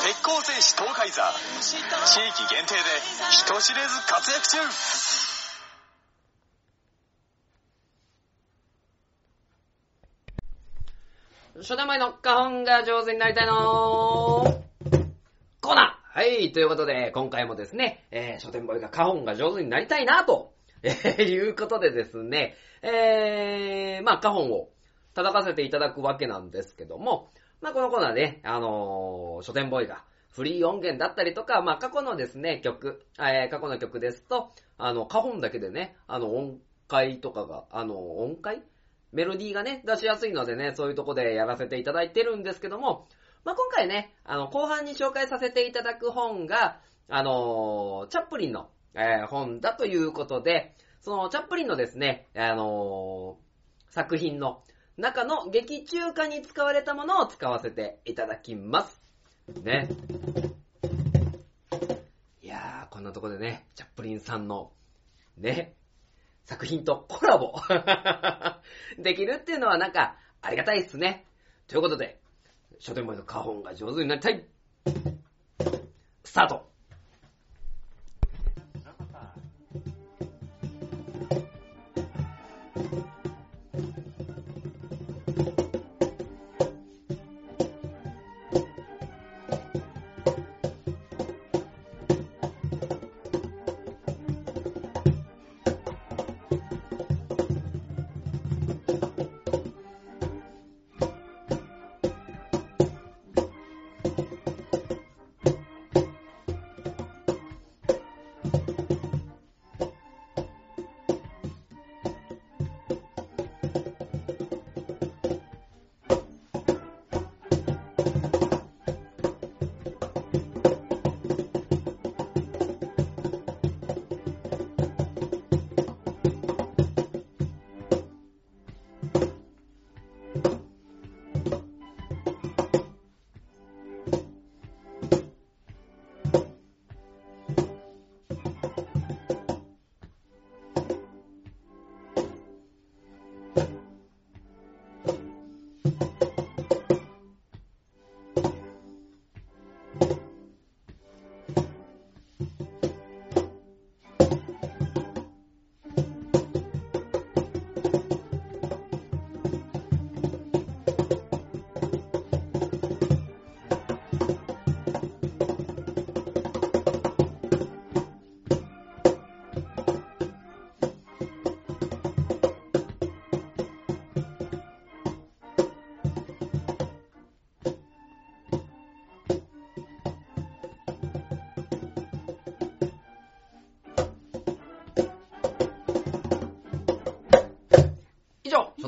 [0.06, 1.34] 鉄鋼戦士東海座。
[1.58, 2.80] 地域限定で
[3.30, 4.62] 人知れず活躍中
[11.64, 15.04] 初代前の花本が上手になりたいのー。
[15.62, 16.18] コーナー。
[16.18, 24.68] はい、ということで、今回もですね、えー、書店ボーイが花本が上手になりたいなと、えー、いうことでですね、えー、まあ、花本を
[25.14, 27.30] 叩かせていただくわけなんですけども、
[27.62, 38.60] まあ、このコーナーで、あのー、書店ボーイがフリー音源だったりとか、まあ、過去のですね、曲、えー、過去の曲ですと、あの、花本だけでね、あの、音階とかが、あの、音階
[39.14, 43.06] メロディーがね、出しやすいのでね、そういうとこでやらせていただいてるんですけども、
[43.44, 54.62] まあ、今回ね、あの、後半に紹介させていただく本が、あのー、チャップリンの、えー、本だということで、そのチャップリンのですね、あのー、作品の
[54.96, 59.00] 中の劇中歌に使われたものを使わせていただきます。
[59.62, 59.88] ね。
[62.42, 64.72] いやー、こんなとこでね、チャップリンさんの、
[65.36, 65.74] ね、
[66.44, 67.54] 作品とコラボ
[69.02, 71.26] できるっていうのはなんか、ありがたいっすね。
[71.66, 72.20] ということで、
[72.78, 74.44] 書店前の花本が上手になりたい。
[76.24, 76.73] スタート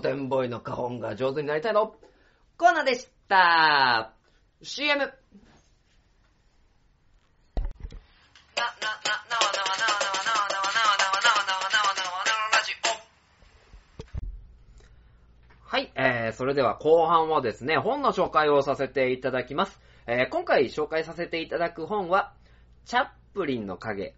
[0.01, 1.97] 典ボーイの花本が上手になりたいの
[2.57, 4.13] コーナーでした。
[4.63, 5.13] CM!
[15.65, 19.81] はい、えー、それでは後半はですね、本の紹介をさせていただきます。
[20.07, 22.33] えー、今回紹介させていただく本は、
[22.85, 24.15] チャップリンの影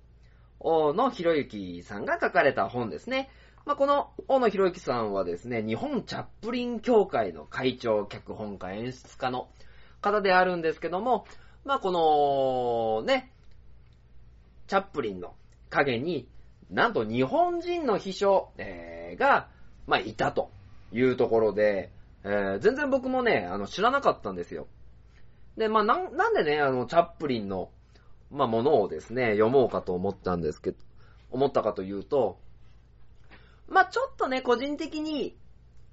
[0.61, 3.31] 大野博之さんが書かれた本ですね。
[3.69, 9.51] まあ、この大野博之さんはですね、日本チャップリン協会の会長、脚本家、演出家の
[10.01, 11.27] 方であるんですけども、
[11.66, 13.31] まあ、この、ね、
[14.69, 15.35] チャップリンの
[15.69, 16.31] 影に、
[16.71, 19.51] なんと日本人の秘書、えーが、
[19.87, 20.51] まあ、いたと
[20.91, 21.93] いうところで、
[22.25, 24.66] えー全然僕もね、あの、知らなかったんですよ。
[25.59, 27.69] で、まあ、なん、なんでね、あの、チャップリンの、
[28.31, 30.79] まあ、ものをですね、読もうかと思ったんですけど、
[31.31, 32.39] 思ったかというと、
[33.69, 35.37] まあ、ちょっとね、個人的に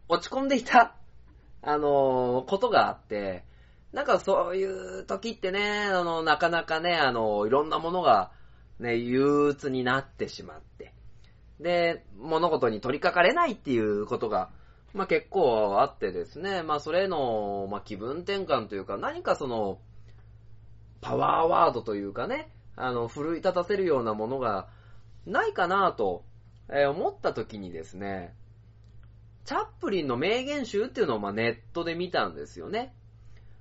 [0.07, 0.95] 落ち込んでいた、
[1.61, 3.43] あのーことがあって、
[3.91, 8.31] なんかそういう時ってね、あの、なかなかね、あの、いろんなものが、
[8.79, 10.93] ね、憂鬱になってしまって、
[11.59, 14.49] で、物事に取り掛かれないっていうことが、
[14.93, 19.79] まあ、結構あってですね、まあ、それの、まあ、気分転換というか、何かその、
[21.01, 24.67] パワーワードというかね、あの、奮い立たせるようなものが
[25.25, 26.24] ないかなと、
[26.69, 28.35] えー思った時にですね、
[29.45, 32.93] チャップリンの名言集っていうのをまあネットで見たんですよね。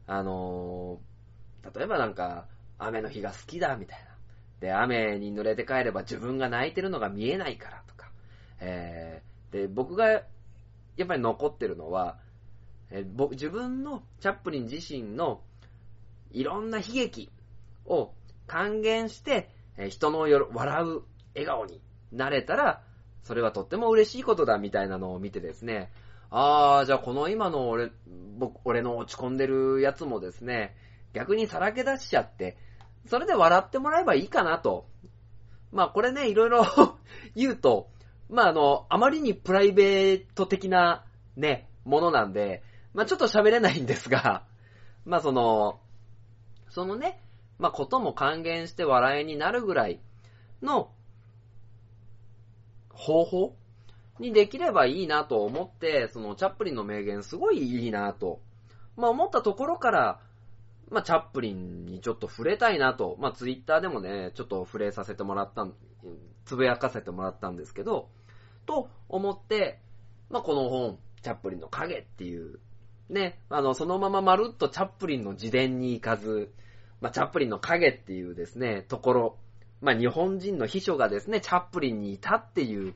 [0.07, 1.15] あのー
[1.75, 2.47] 例えばなんか、
[2.79, 4.15] 雨の日が好きだみたいな。
[4.61, 8.11] で、雨に濡れて帰れば自分が泣いてるのが見えないからとか。
[8.61, 10.19] えーで、僕がや
[11.05, 12.19] っぱり残ってるのは、
[12.91, 15.43] えー僕自分のチャップリン自身の
[16.33, 17.31] いろんな悲劇
[17.87, 18.13] を
[18.47, 21.03] 還元して、えー人の笑う
[21.35, 21.81] 笑顔に
[22.13, 22.83] なれたら、
[23.25, 25.91] それはとっても嬉しいことだみたいなのを見てですね、
[26.31, 27.91] あー、じゃあこの今の俺、
[28.39, 30.77] 僕、俺の落ち込んでるやつもですね、
[31.12, 32.57] 逆にさらけ出しちゃって、
[33.07, 34.87] それで笑ってもらえばいいかなと。
[35.72, 36.64] まあこれね、いろいろ
[37.35, 37.89] 言うと、
[38.29, 41.05] まああの、あまりにプライベート的な
[41.37, 42.62] ね、ものなんで、
[42.95, 44.45] まあちょっと喋れないんですが、
[45.05, 45.81] まあその、
[46.68, 47.22] そのね、
[47.59, 50.01] まあことも還元して笑いになるぐらい
[50.62, 50.91] の
[52.95, 53.57] 方法
[54.19, 58.41] にできればいいなと思って、そのチャップリンの名言すごいいいなと、
[58.97, 60.21] まあ思ったところから、
[60.91, 65.75] まあチャップリンにちょっと触れたいなと、まあツイッターでもね、ちょっと触れさせてもらったん、
[66.45, 68.09] つぶやかせてもらったんですけど、
[68.67, 69.81] と思って、
[70.31, 72.61] まあこの本、チャップリンの影っていう、
[73.09, 76.53] ね、あの、そのまままるっとチャップリンの自伝に行かず、
[77.01, 79.37] まあチャップリンの影っていうですね、ところ、
[79.85, 82.95] まあ日本人の秘書がですね、チャップリンにいたっていう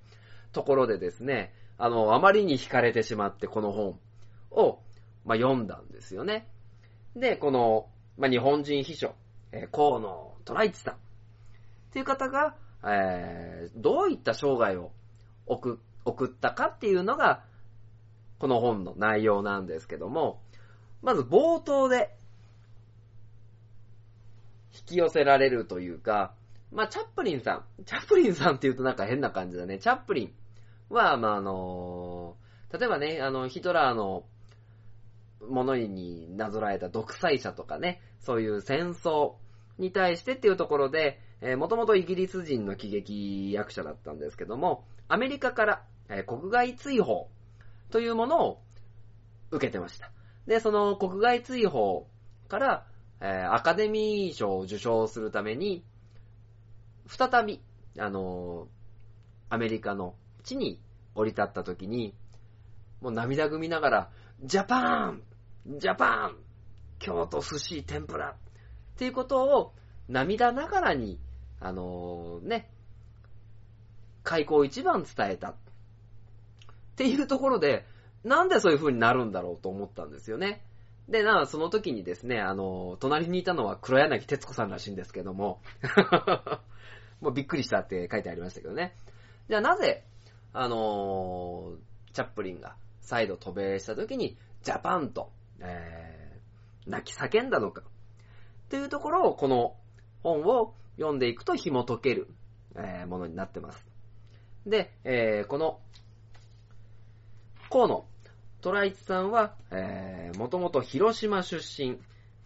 [0.53, 4.01] ところでですね、あの、あまりに惹かれてしまってこの本
[4.51, 4.81] を、
[5.27, 6.49] まあ読んだんですよね。
[7.15, 9.15] で、この、まあ日本人秘書、
[9.53, 10.97] えー河野トライチさんっ
[11.93, 14.93] ていう方が、えーどういった生涯を
[15.45, 15.79] 送
[16.25, 17.45] ったかっていうのが、
[18.39, 20.41] この本の内容なんですけども、
[21.03, 22.17] まず冒頭で
[24.73, 26.33] 引き寄せられるというか、
[26.73, 27.85] まあ、チャップリンさん。
[27.85, 29.79] チャップリンさんって言うとなんか変な感じだね。
[29.79, 30.33] チャップリン
[30.91, 32.37] は、まあ、あの
[32.73, 34.25] 例えばね、あの、ヒトラーの
[35.49, 39.35] ものになぞらえた独裁者とかね、そういう戦争
[39.79, 47.29] に対してっていうところで、えー、もともとイギリス人の喜劇役者だったんですけども、アメリカから、えー国外追放
[47.91, 48.63] というものを
[49.51, 50.11] 受けてました。
[50.47, 52.09] で、その国外追放
[52.49, 52.87] から、
[53.21, 55.85] えーアカデミー賞を受賞するために、
[57.09, 57.61] 再び、
[57.99, 58.79] あのー
[59.51, 60.79] アメリカの地に
[61.15, 62.15] 降り立った時に、
[63.01, 64.11] もう涙ぐみながら、
[64.45, 65.23] ジャパン
[65.79, 66.37] ジャパン
[66.99, 68.35] 京都寿司天ぷらっ
[68.99, 69.73] ていうことを
[70.09, 71.19] 涙ながらに、
[71.61, 72.71] あのーね、
[74.23, 75.51] 開口一番伝えた。
[75.51, 75.55] っ
[76.97, 77.87] ていうところで、
[78.25, 80.65] なんでそういう風になるんだろうと思ったんですよね。
[81.09, 85.63] で、な、その時にですね、あの、隣にいたのは黒柳徹子さんらしいんですけども、
[87.21, 88.95] もうびっくりしたって書いてありましたけどね。
[89.49, 90.05] じゃあなぜ、
[90.53, 97.83] あのーチャップリンが再度渡米した時に、ジャパンと、えー、泣き叫んだのか。
[97.83, 97.85] っ
[98.71, 99.77] ていうところを、この
[100.23, 102.29] 本を読んでいくと紐解ける、
[102.75, 103.87] えーものになってます。
[104.67, 105.81] で、えーこの、
[107.71, 108.05] 河野
[108.61, 111.99] 虎一さんは、えー、もともと広島出身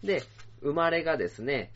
[0.03, 0.23] で、
[0.61, 1.73] 生まれがですね、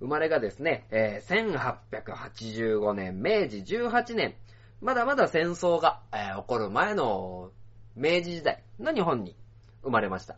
[0.00, 1.90] 生まれがですね、えー
[2.32, 4.34] 1885年、明治18年、
[4.80, 7.52] まだまだ戦争が、えー起こる前の
[7.96, 9.36] 明治時代の日本に
[9.82, 10.36] 生まれました。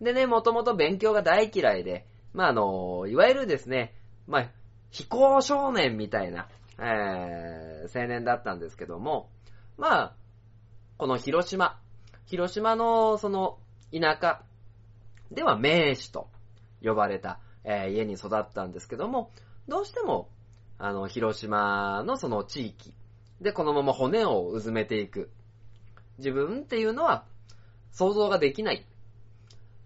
[0.00, 3.94] でね、もともと勉強が大嫌いで、まあ、あの、いわゆるですね、
[4.26, 4.50] まあ、
[4.90, 6.48] 非行少年みたいな、
[6.78, 9.28] えー、青年だったんですけども、
[9.76, 10.14] まあ、
[10.98, 11.80] この広島、
[12.26, 13.58] 広島のその
[13.92, 14.42] 田舎
[15.30, 16.28] では名士と
[16.82, 19.30] 呼ばれた、えー家に育ったんですけども、
[19.68, 20.28] どうしても、
[20.78, 22.94] あの、広島のその地域
[23.40, 25.30] でこのまま骨をうずめていく。
[26.18, 27.24] 自分っていうのは
[27.92, 28.84] 想像ができない。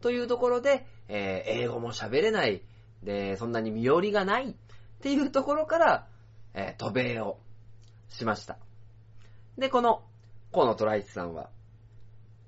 [0.00, 2.62] というところで、えー英語も喋れない、
[3.02, 4.50] で、そんなに身寄りがない。
[4.50, 4.54] っ
[5.02, 6.06] ていうところから、
[6.54, 7.38] えー渡米を
[8.08, 8.58] しました。
[9.58, 10.02] で、この
[10.52, 11.50] 河野虎一さんは、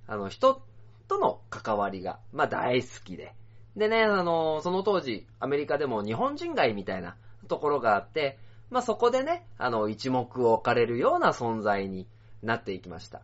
[0.07, 0.63] あの、人
[1.09, 3.35] との関わりが、まあ大好きで、
[3.77, 7.17] でね、あの、その当時、アメリカでも日本人街みたいな
[7.49, 8.39] ところがあって、
[8.71, 12.07] まあそこでね、あの、一目置かれるような存在に
[12.43, 13.23] なっていきました。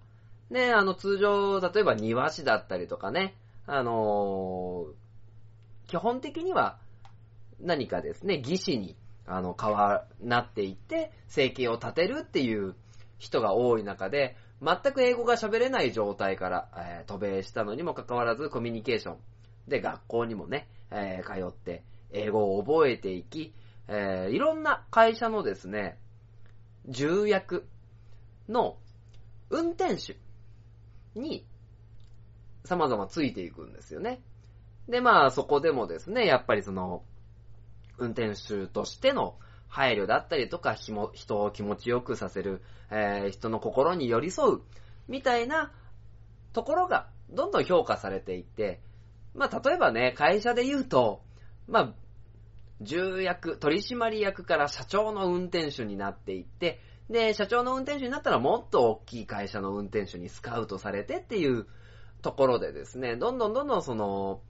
[0.51, 3.35] ね、あの、通常、例えば庭師だったりとかね、
[3.67, 4.93] あのー
[5.87, 6.79] 基本的には
[7.61, 8.95] 何かですね、技師に、
[9.27, 12.77] あの、変わ、なっていって、生計を立てるっていう
[13.19, 19.17] 人が多い中で、全く英語が喋れない状態から、えー渡米したのにもかかわらずコミュニケーション
[19.69, 23.55] で学校にもね、えー通って英語を覚えていき、
[23.89, 25.99] えーいろんな会社のですね、
[26.87, 27.67] 重役
[28.49, 28.77] の
[29.51, 30.17] 運転手
[31.15, 31.47] に
[32.65, 34.23] 様々ついていくんですよね。
[34.89, 37.05] で、まあそこでもですね、やっぱりその、
[37.99, 39.37] 運転手としての
[39.69, 44.61] 配慮だったりとか、人を気持ちよくさせる、えー人の心に寄り添う、
[45.09, 45.73] みたいな
[46.53, 48.81] ところがどんどん評価されていって、
[49.35, 51.23] まあ例えばね、会社で言うと、
[51.69, 51.95] まあ、
[52.81, 61.67] 重役、取締役から社長の運転手になっていって、で、社長の運転手になったらもっと大きい会社の運転手にスカウトされてっていう
[62.23, 64.41] ところでですね、どんどんどんどんその、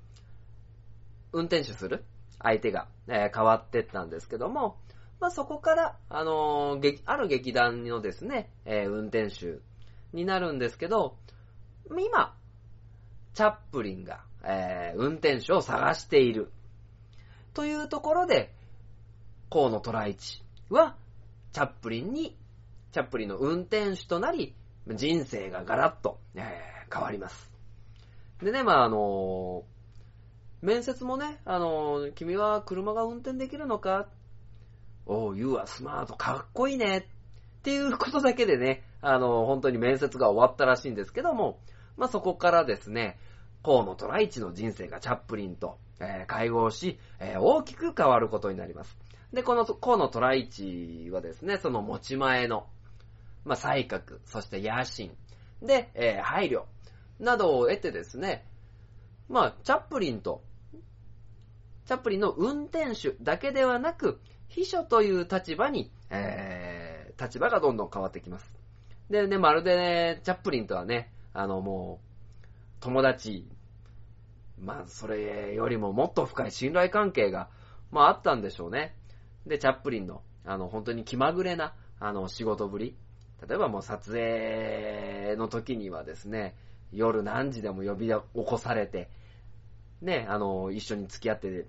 [1.32, 2.04] 運転手する
[2.38, 4.78] 相手が、えー変わってったんですけども、
[5.20, 9.58] まあ、そこから、あのーある劇団のですね、えー運転手
[10.12, 11.16] になるんですけど、
[11.90, 12.34] 今、
[13.34, 16.50] チャップリンが、えー運転手を探している。
[17.54, 18.52] というところで、
[19.50, 20.96] 河野虎一は、
[21.52, 22.36] チャップリンに、
[22.92, 24.54] チャップリンの運転手となり、
[24.88, 27.50] 人生がガラッと、えー変わります。
[28.42, 34.08] でね、まあ、あのー面接もね、あのー君は車が運転できるのか
[35.06, 36.14] ?Oh, you are smart.
[36.16, 36.98] かっこいいね。
[36.98, 41.60] っていうことだけでね、あのー本当に面接が終わったらしいんですけども、
[41.96, 43.18] まあ、そこからですね、
[43.62, 48.96] 河野虎一の人生がチャップリンと、えー会合し、えー大きく変わることになります。
[49.32, 52.66] で、この河野虎一はですね、その持ち前の、
[53.44, 55.12] まあ、才覚、そして野心、
[55.62, 56.64] で、えー配慮、
[57.18, 58.44] などを得てですね、
[59.28, 60.42] まあ、チャップリンと、
[61.86, 68.52] チャップリンの運転手だけではなく、秘書という立場に、えー、立場がどんどん変わってきます。
[69.10, 72.09] でね、まるでね、チャップリンとはね、あのもう、
[72.80, 73.46] 友達、
[74.58, 77.48] まあ、それよりももっと深い信頼関係が、
[77.90, 78.96] まあ、あったんでしょうね。
[79.46, 82.96] で、チャップリンの、あの、本当に気まぐれな、あの、仕事ぶり。
[83.46, 86.56] 例えばもう撮影の時にはですね、
[86.92, 89.10] 夜何時でも呼び起こされて、
[90.02, 91.66] ね、あの、一緒に付き合って、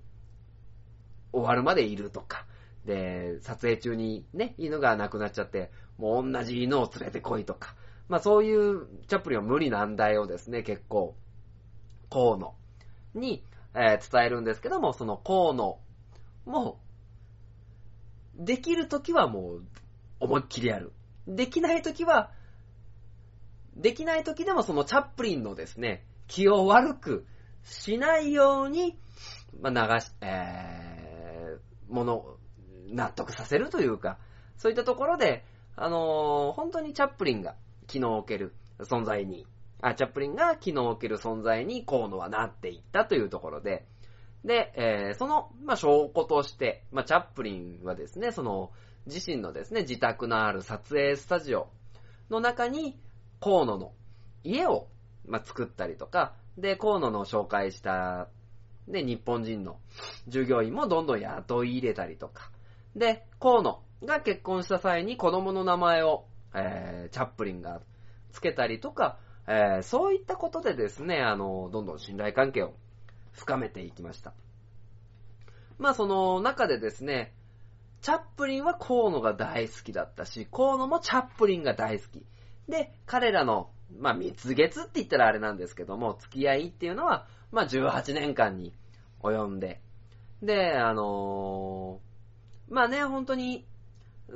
[1.34, 2.46] 終わるまでいるとか、
[2.86, 7.76] で、撮影中にね、犬が亡くなっちゃって、もう同じ犬を連れてこいとか、
[8.12, 11.16] まあそういう、チャップリンは無理難題をですね、結構、
[12.10, 12.54] 河野
[13.16, 13.42] に、
[13.74, 15.80] えー伝えるんですけども、その河野
[16.46, 16.82] も、
[18.36, 19.64] できるときはもう、
[20.20, 20.92] 思いっきりやる。
[21.26, 22.32] できないときは、
[23.78, 27.26] できないときでもそのチャップリンのですね、気を悪く
[27.64, 29.00] しないように、
[29.62, 32.26] まあ、流し、えー、もの、
[32.90, 34.18] 納得させるというか、
[34.58, 35.46] そういったところで、
[35.78, 37.56] あのー本当にチャップリンが
[37.92, 39.46] 気の置ける存在に、
[39.82, 43.86] あ、チャップリンが気の置ける存在に河野はなっていったというところで、
[44.46, 48.72] で、えーその、まあ、証拠として、まあ、チャップリンはですね、その、
[49.08, 51.68] 自身のですね、自宅のある撮影スタジオ
[52.30, 52.98] の中に、
[53.42, 53.92] 河野の
[54.44, 54.88] 家を、
[55.28, 58.30] まあ、作ったりとか、で、河野の紹介した、
[58.88, 59.80] で、日本人の
[60.30, 62.52] 従業員もどんどん雇い入れたりとか、
[62.96, 67.82] で、河野が結婚した際に子供の名前を、えーチャップリンが
[68.32, 72.74] つけたりとか、えーそういったことでですね、あの、どんどん信頼関係を
[73.34, 74.34] 深めていきました。
[75.78, 77.34] まあその中でですね、
[78.02, 82.26] チャップリンは河野が大好きだったし、河野もチャップリンが大好き。
[82.68, 88.74] で、彼らのまあ、蜜月って言ったらあれなんですけども、付き合いっていうのは、まあ、18年間に
[89.22, 89.82] 及んで、
[90.42, 93.66] で、あのーまあね、本当に、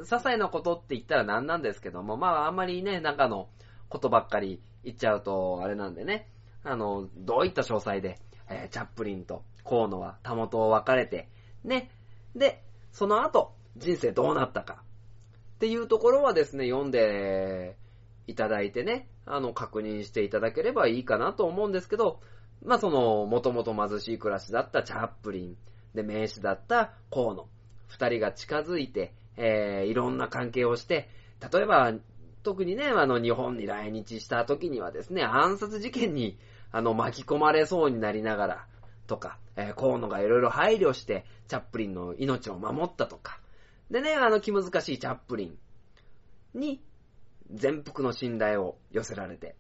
[0.02, 3.50] 些細なことって言ったら何なんですけども、まあ、あんまりね、中の
[3.90, 6.30] ことばっかり言っちゃうと、あれなんでね、
[6.64, 8.20] あの、どういった詳細で、
[8.50, 11.30] えーチャップリンと河野はたもとを分かれて、
[11.64, 11.90] ね、
[12.36, 14.84] で、その後、人生どうなったか、
[15.56, 17.78] っていうところはですね、読んで
[18.28, 22.20] いただいてね、あの、確認していただければいいかなと思うんですけど、
[22.64, 25.58] まあ、その、もともと貧しい暮らしだったチャップリン、
[25.94, 27.48] で、名士だった河野、
[27.88, 31.10] 二人が近づいて、えー、いろんな関係をして、
[31.52, 31.94] 例えば、
[32.44, 36.38] 特にね、あの、日本に来日した時にはですね、暗殺事件に、
[36.72, 38.68] あの、巻き込まれそうになりながら、
[39.08, 43.40] とか、えー、河野がいろいろ配慮して、チャップリンの命を守ったとか、
[43.90, 46.82] でね、あの気難しいチャップリンに
[47.52, 49.56] 全幅の信頼を寄せられて。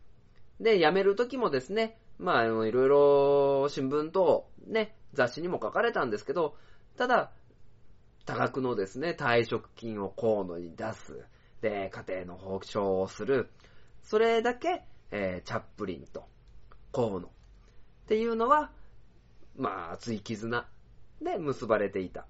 [0.59, 6.55] で、辞める時もですね、まあ、いろいろ新聞とね、雑誌にも書かれたんですけど、
[6.97, 7.31] ただ、
[8.25, 11.25] 多額のですね、退職金を河野に出す。
[11.61, 13.49] で、家庭の保障をする。
[14.01, 16.27] それだけ、えーチャップリンと
[16.91, 17.29] 河野っ
[18.07, 18.71] ていうのは、
[19.55, 20.67] まあ、熱い絆
[21.21, 22.25] で結ばれていた。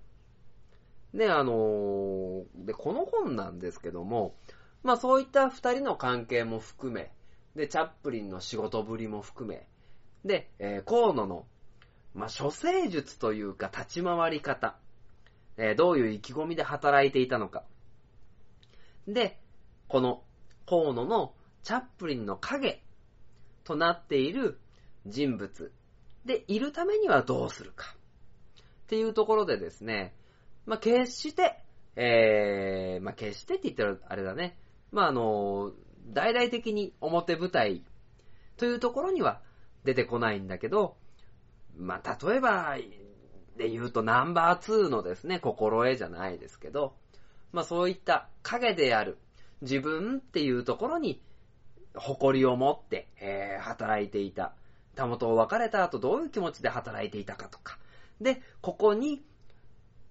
[1.13, 4.35] で、あのーで、この本なんですけども、
[4.83, 7.11] まあそういった二人の関係も含め、
[7.55, 9.65] で、チャップリンの仕事ぶりも含め、
[10.25, 11.45] で、えー河野の、
[12.13, 14.75] まあ処世術というか立ち回り方、
[15.57, 17.63] えーどういう意気込みで働いていたのか。
[19.07, 19.39] で、
[19.87, 20.23] この
[20.67, 21.33] 河野の
[21.63, 22.83] チャップリンの影
[23.63, 24.59] となっている
[25.05, 25.71] 人物
[26.25, 27.95] でいるためにはどうするか。
[28.85, 30.13] っていうところでですね、
[30.65, 31.59] まあ、決して、
[31.95, 34.57] えー、まあ、決してって言ったらあれだね。
[34.91, 35.71] まあ、あの、
[36.07, 37.83] 大々的に表舞台
[38.57, 39.41] というところには
[39.83, 40.97] 出てこないんだけど、
[41.77, 42.77] まあ、例えば、
[43.57, 46.95] で言うとナンバー2のですね、心得じゃないですけど、
[47.51, 49.17] まあ、そういった影である
[49.61, 51.21] 自分っていうところに
[51.95, 54.53] 誇りを持って、えー働いていた。
[54.95, 57.77] たもとを別れた後どういう気持ちで働いていたかとか。
[58.21, 59.23] で、ここに、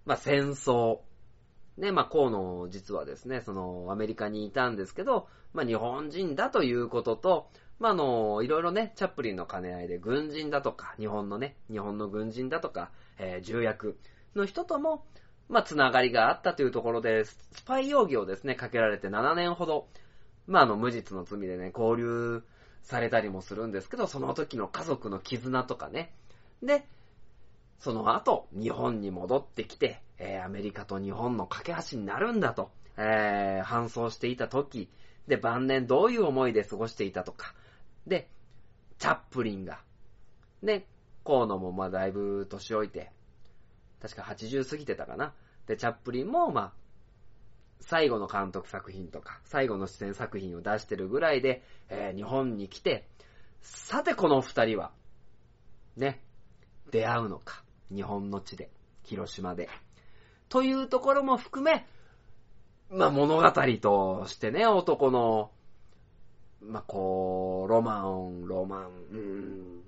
[0.05, 1.01] まあ、戦争。
[1.77, 13.99] ね、まあ、河野実はですね、その、アメリカにいたんですけど、まあ、日本人だということと、まあ、あの、いろいろね、チャップリンの兼ね合いで軍人だとか、日本のね、日本の軍人だとか、えー重役
[14.35, 15.07] の人とも、
[15.49, 19.89] まあ、つながりがあったというところで、スパイ容疑をですね、かけられて7年ほど、
[20.47, 22.43] まあ、あの、無実の罪でね、交流
[22.83, 26.15] されたりもするんですけど、その時の家族の絆とかね。
[26.63, 26.87] で、
[27.79, 34.91] その後、日本に戻ってきて、えーアメリカと日本の架け橋になるんだと、えー搬送していた時、
[35.29, 37.55] で、晩年どういう思いで過ごしていたとか、
[38.07, 38.29] で、
[38.99, 39.81] チャップリンが、
[40.63, 40.87] ね、
[41.25, 43.11] 河野もまあだいぶ年老いて、
[44.01, 45.35] 確か80過ぎてたかな。
[45.67, 46.73] で、チャップリンもまあ、
[47.81, 53.09] 最後の監督作品とか、最後の出演作品を出してるぐらいで、えー日本に来て、
[53.61, 54.93] さてこの二人は、
[55.97, 56.23] ね、
[56.91, 57.63] 出会うのか。
[57.95, 58.71] 日本の地で、
[59.05, 59.69] 広島で。
[60.49, 61.87] というところも含め、
[62.91, 65.51] まあ物語としてね、男の、
[66.61, 69.84] まあこう、ロマン、ロマン、うーん、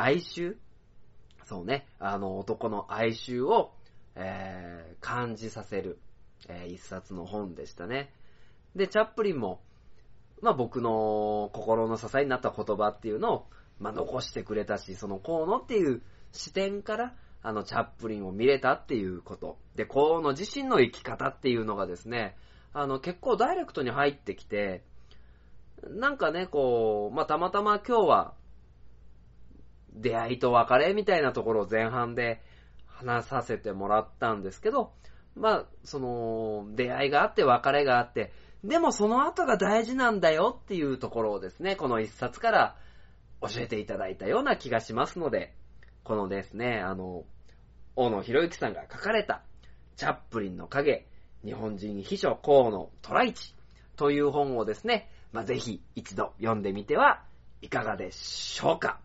[0.00, 0.56] 哀愁？
[1.44, 3.72] そうね、あの男の哀愁を、
[4.14, 5.98] えー感じさせる、
[6.48, 8.12] えー一冊の本でしたね。
[8.74, 9.60] で、チャップリンも、
[10.40, 13.46] まあ僕の心の支えになった言葉っていうのを、
[13.78, 19.58] まあ残してくれたし、その河野っていう視点から、あのチャップリンを見れたっていうこと。
[19.76, 22.36] で、河野自身の生き方っていうのがですね、
[22.72, 24.82] あの結構ダイレクトに入ってきて、
[25.90, 28.34] なんかね、こう、まあたまたま今日は、
[29.94, 32.42] 出会いと別れみたいなところを前半で
[32.86, 34.92] 話させてもらったんですけど、
[35.36, 38.32] まあ、その、出会いがあって別れがあって、
[38.62, 42.76] でもその後が大事なんだよっていうところをですね、この一冊から
[43.42, 45.54] 教えていただいたような気がしますので、
[46.02, 47.24] このですね、あの、
[47.96, 49.42] 大野博之さんが書かれた、
[49.96, 51.06] チャップリンの影、
[51.44, 53.54] 日本人秘書河野トライチ
[53.96, 57.22] という本をですね、まあ、ぜひ一度読んでみては
[57.60, 59.03] いかがでしょうか。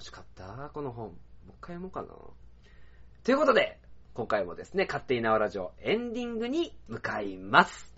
[0.00, 1.08] 楽しかった、この本。
[1.08, 1.16] もう
[1.50, 2.08] 一回読もうかな。
[3.22, 3.78] ということで、
[4.14, 7.94] 今回もですね、勝手に縄ラジオエンディングに向かいます。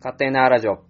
[0.00, 0.82] 勝手に縄ラジオ。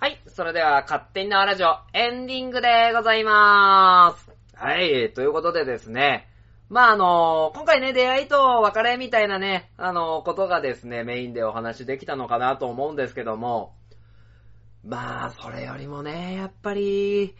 [0.00, 4.30] はい、それでは、勝手に縄ラジオ、エンディングでございまーす。
[4.54, 6.28] はい、ということでですね。
[6.68, 13.74] まあ、あの今回ね、出会いと別れみたいなね、あのことがですね、メインでお話できたのかなと思うんですけども、
[14.84, 17.34] まあ、それよりもね、やっぱり、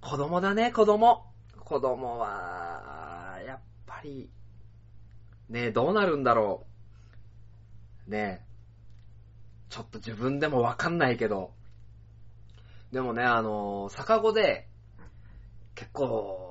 [0.00, 1.26] 子供だね、子供。
[1.58, 4.30] 子供は、やっぱり、
[5.50, 6.66] ねどうなるんだろ
[8.08, 8.10] う。
[8.10, 8.46] ね
[9.68, 11.52] ちょっと自分でもわかんないけど、
[12.92, 14.68] でもね、あの、逆子で、
[15.74, 16.49] 結構、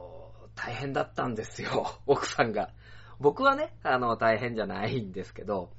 [0.66, 2.72] 大変だったんですよ、 奥さんが。
[3.20, 5.72] 僕はね、あの、大変じゃないんですけど、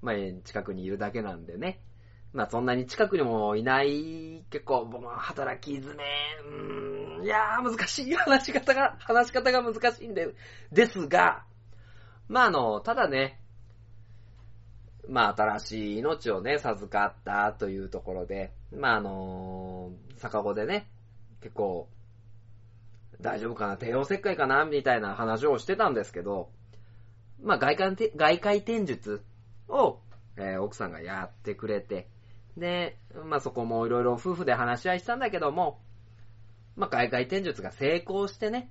[0.00, 0.14] まあ、
[0.44, 1.80] 近くにいるだけなんでね。
[2.32, 6.04] まあ、そんなに近くにもいない、結構、まあ働き詰め、
[6.44, 10.34] うーん、いやー、難しい話し方が、話し方が難しいんで、
[10.72, 11.44] ですが、
[12.28, 13.38] まあ、あの、ただね、
[15.08, 20.88] まあ、新しい命をね、授かったというところで、まあ、あの逆子でね、
[21.42, 21.88] 結構、
[23.22, 26.50] 大丈夫かな帝王切開かなみたいな話をしてたんですけど、
[27.42, 29.22] まあ、外観、外界展術
[29.68, 29.98] を、
[30.36, 32.08] えー奥さんがやってくれて、
[32.56, 35.80] で、まあ、そこもいろいろ夫婦で話し合いしたんだけども、
[36.76, 38.70] まあ、外界展術が成功してね、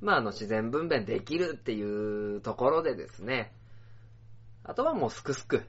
[0.00, 3.52] まあ、あの、自然分娩できるっていうところでですね、
[4.64, 5.64] あとはもうすくすく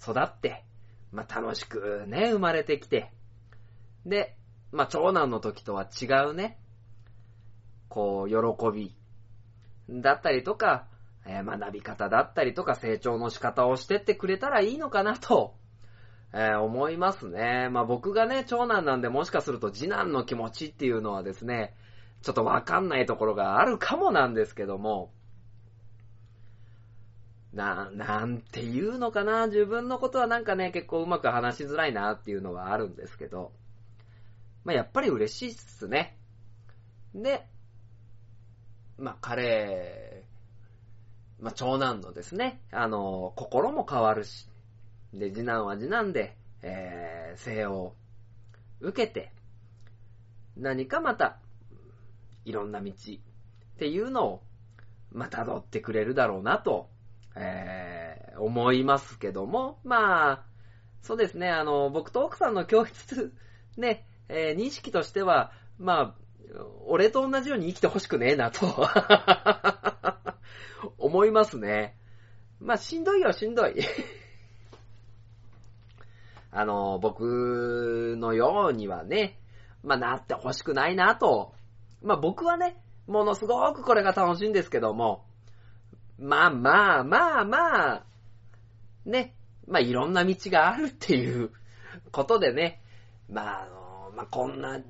[0.00, 0.64] 育って、
[1.12, 3.10] まあ、楽しくね、生まれてきて、
[4.06, 4.36] で、
[4.72, 6.58] まあ、長男の時とは違うね、
[7.88, 8.94] こう、喜び
[9.88, 10.86] だったりとか、
[11.26, 15.54] えー学び方だったりとか成長の仕方をしてってくれたらいいのかなと、
[16.32, 17.68] えー思いますね。
[17.70, 21.74] まあ、僕がね、長男なんでもしかすると次男の気持ちっていうのはですね、
[22.22, 25.12] ちょっとわかんないところがあるかもなんですけども、
[27.52, 33.52] な、なんていうのかな自分のことはなんかね、結構うまく話しづらいなっていうのはあるんですけど、
[34.64, 36.16] まあ、やっぱり嬉しいっすね。
[37.14, 37.46] で、
[38.98, 40.24] まあ、彼、
[41.40, 44.48] まあ、長男のですね、あの、心も変わるし、
[45.12, 47.94] で、次男は次男で、えー、生を
[48.80, 49.32] 受けて、
[50.56, 51.38] 何かまた、
[52.44, 54.42] いろんな道っていうのを、
[55.12, 56.88] まあ、辿ってくれるだろうなと、
[57.36, 60.44] えー、思いますけども、まあ、
[61.02, 63.32] そうですね、あの、僕と奥さんの教室、
[63.76, 66.23] ね、えー認識としては、まあ、
[66.86, 68.66] 俺と同じように生きてほしくねえなと、
[70.98, 71.96] 思いますね。
[72.60, 73.74] まあ、しんどいよ、しんどい。
[76.50, 79.38] あの、僕のようにはね、
[79.82, 81.52] まあ、なってほしくないなと。
[82.02, 85.24] まあ、僕はね、ものすごくこれが楽しいんですけども、
[86.18, 88.04] まあまあまあまあ、
[89.04, 89.34] ね、
[89.66, 91.50] まあいろんな道があるっていう
[92.12, 92.80] ことでね、
[93.28, 94.80] まああの、まあこんな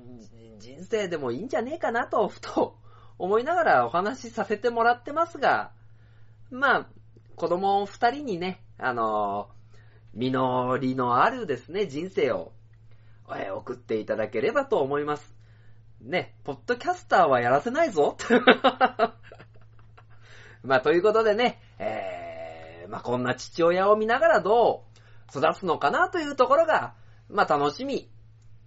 [0.57, 2.77] 人生でもいいんじゃねえかなと、ふと
[3.17, 5.71] 思いながらお話しさせてもらってますが、
[6.51, 6.87] まあ、
[7.35, 9.49] 子供二人にね、あの、
[10.13, 10.31] 実
[10.79, 12.53] りのあるですね、人生を、
[13.27, 15.35] 送っていただければと思います。
[16.01, 18.15] ね、ポッドキャスターはやらせないぞ。
[20.61, 24.85] まあ、ということでね、えー、まあ、こんな父親を見ながらど
[25.33, 26.93] う育つのかなというところが、
[27.29, 28.11] まあ、楽しみ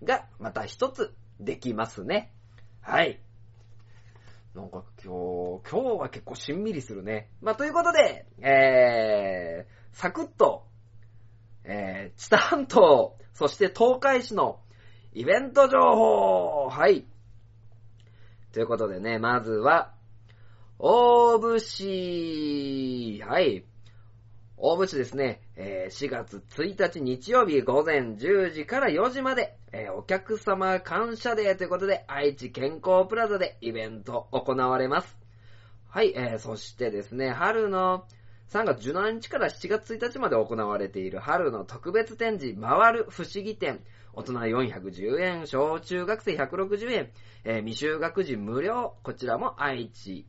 [0.03, 2.33] がまた一つできますね。
[2.81, 3.21] はい。
[4.55, 7.31] なんか今日、今日は結構しんみりするね。
[7.41, 10.67] まあ、ということで、えー、サクッと、
[11.65, 14.61] えー、知多半島、そして東海市の
[15.13, 17.07] イベント情報はい。
[18.53, 19.95] ということでね、まずは、
[20.79, 23.65] 大府市、はい。
[24.61, 35.17] 大府市ですね、え4月1日日曜日午前10時から4時まで、えお客様感謝デーということで、愛知健康プラザでイベント行われます。
[35.87, 38.05] はい、えーそしてですね、春の
[38.49, 43.79] 3月17日から7月1日まで行われている春の特別展示、回る不思議展。
[44.13, 47.11] 大人410円、小中学生160円、
[47.45, 48.97] えー未就学児無料。
[49.05, 50.27] こちらも愛知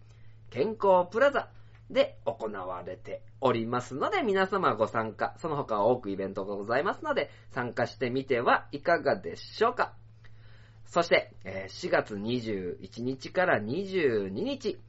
[0.51, 1.49] 健康プラザ
[1.89, 9.93] で行われておりますので、皆様ご参加、その他多くイベントがございますので、参加してみてはいかがでしょうか。
[10.85, 14.79] そして、4月21日から22日、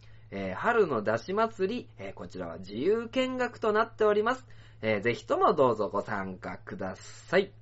[0.55, 4.47] 春の出し祭り、こちらは自由見学となっております。
[4.81, 7.53] ぜひともどうぞご参加ください。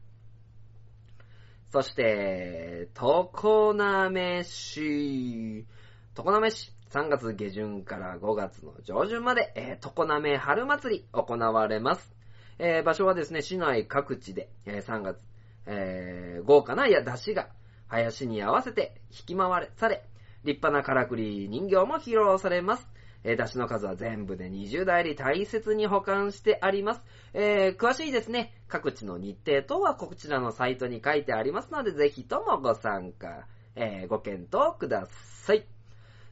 [1.70, 3.30] そして、常
[3.74, 5.66] 滑市。
[6.14, 12.14] 常滑市、3月下旬から5月の上旬まで、えー常滑春祭り行われます。
[12.58, 15.22] えー場所はですね、市内各地で、えー3月、
[15.66, 17.48] えー豪華な、いや、出汁が
[17.88, 20.02] 林に合わせて引き回れされ、
[20.44, 22.88] 立派なからくり人形も披露されます。
[23.24, 27.02] えー、出汁の数は全部で20台り大切に保管してあります。
[27.34, 35.77] えー、詳しいですね、各地の日程等はこちらのサイトに書いてありますので、ぜひともご参加、えー、ご検討ください。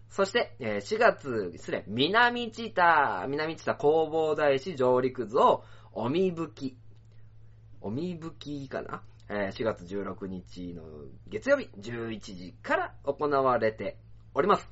[0.09, 6.77] そして、4月、失礼、南知多、南知多弘法大師上陸図を、おみぶき、
[7.81, 10.83] おみぶきかな、4月16日の
[11.29, 13.99] 月曜日11時から行われて
[14.35, 14.69] おります。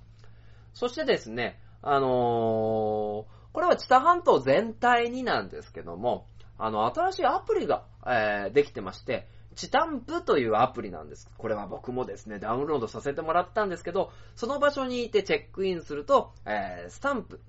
[0.73, 6.27] そしてですね、あのーこれは知多半島全体になんですけども、
[6.59, 11.31] あの、新しいアプリが、えーできてまして、チタンプというアプリなんです。
[11.37, 17.41] これは僕もですね、ダウンロードさせてもらったんですけど、その場所にいてチェックインすると、えースタンプ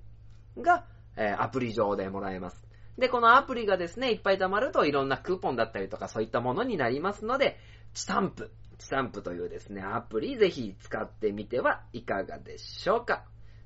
[0.58, 0.84] が、
[1.16, 2.66] えーアプリ上でもらえます。
[2.98, 7.58] で、このアプリがですね、いっぱい溜まるといろんなクーポンだったりとかそういったものになりますので、
[7.92, 13.24] チタンプ、チタンプというですね、アプリぜひ使ってみてはいかがでしょうか。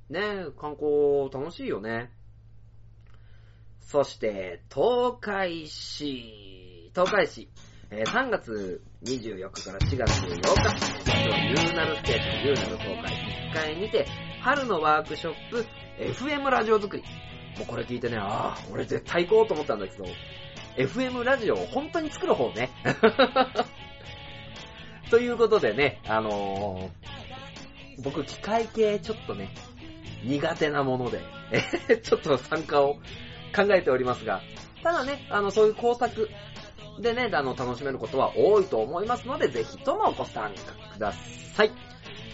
[0.09, 2.13] ね、観光楽しいよね。
[3.81, 7.49] そして、東海市、東海市、
[7.93, 14.07] えー3月24日から4月8日、ユーナルステーション、ユーナル東海1階にて、
[14.41, 15.67] 春のワークショップ、
[15.99, 17.03] FM ラジオ作り。
[17.59, 20.05] もうこれ聞いてね、ああ、俺絶対行こうと思ったんだけど、
[20.77, 22.71] FM ラジオを本当に作る方ね。
[25.11, 27.21] ということでね、あのー
[28.03, 29.53] 僕機械系ちょっとね、
[30.25, 31.21] 苦手なもので、
[32.03, 32.95] ちょっと参加を
[33.55, 34.41] 考えておりますが、
[34.83, 36.31] ただね、あの、そういう工作
[37.01, 41.13] でね、あの、楽しめることは多いと思いますので、ぜひともご参加くだ
[41.55, 41.71] さい。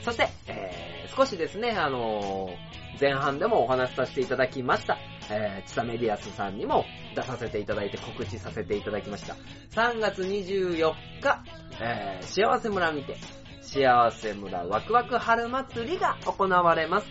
[0.02, 4.98] そして、えー、少しですね、あのー前半でもお話しさせていただきました、
[5.30, 9.36] えー、チサメディアスさんにも出させていただいて告知させていただきました。
[9.70, 11.42] 3月24日、
[11.80, 13.16] えー、幸せ村にて、
[13.60, 17.06] 幸せ村ワクワク春祭りが行われます。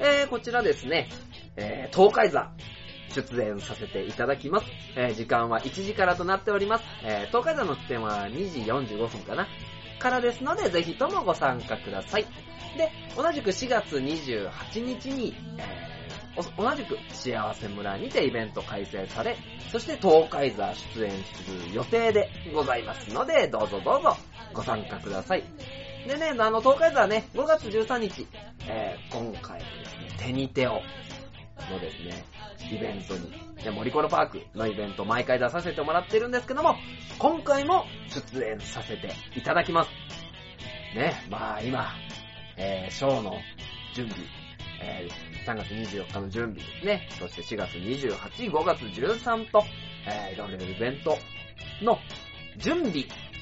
[0.00, 1.08] えー、こちらですね、
[1.56, 2.50] えー、東海座、
[3.14, 4.66] 出演させていただきます。
[4.96, 6.84] えー時間は1時からとなっております。
[7.04, 8.60] えー東海座の出演は2時
[8.94, 9.46] 45分かな
[9.98, 12.24] からですので、ぜひともご参加ください。
[12.76, 14.50] で、同じく4月28
[14.84, 15.94] 日に、えー
[16.58, 19.36] 同じく幸せ村にてイベント開催され、
[19.70, 24.16] そして東海座出演する予定でございますので、どうぞどうぞ
[24.52, 25.44] ご参加ください。
[26.08, 28.26] でね、あの、東海座ね、5月13日、
[28.66, 30.80] えー今回ですね、手に手を
[31.70, 32.24] のですね、
[32.70, 33.32] イベントに、
[33.62, 36.76] で森コロパークのイベント毎回出させてもらってるんですけども、
[37.18, 39.90] 今回も出演させていただきます。
[40.94, 41.92] ね、まあ今、
[42.56, 43.36] えー、ショーの
[43.94, 44.26] 準備、
[44.80, 49.64] えー、3月24日の準備ですね、そして4月28、5月13と、
[50.06, 51.18] えー、いろいろイベント
[51.82, 51.98] の
[52.58, 52.92] 準備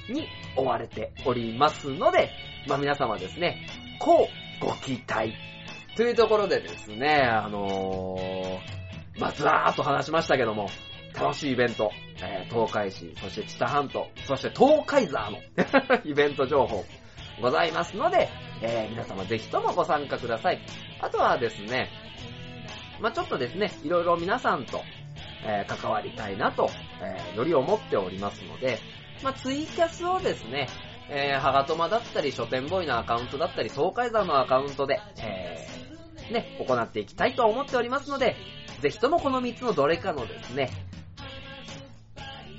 [0.08, 2.30] に追われておりますので、
[2.68, 3.66] まあ皆様ですね、
[3.98, 4.28] こ
[4.60, 5.32] うご期待
[5.96, 10.68] というところでですね、あのー、まあ、ずらーっと話しましたけども、
[11.14, 11.90] 楽しいイベント、
[12.22, 15.38] えー東海市、そして知多半島、そして東海座の
[16.04, 16.84] イベント情報
[17.42, 18.30] ございますので、
[18.62, 20.62] えー皆様ぜひともご参加ください。
[21.00, 21.90] あとはですね、
[23.00, 24.82] まあ、ちょっとですね、いろいろ皆さんと、
[25.44, 26.70] えー関わりたいなと、
[27.02, 28.78] えーより思っておりますので、
[29.22, 30.68] まあ、ツイキャスをですね、
[31.14, 38.34] えー、ハガトマだったり、書店ボーイのアカウントだったり、東海山のアカウントで、えー、ね、行っていきたいと思っておりますので、
[38.80, 40.70] ぜひともこの3つのどれかのですね、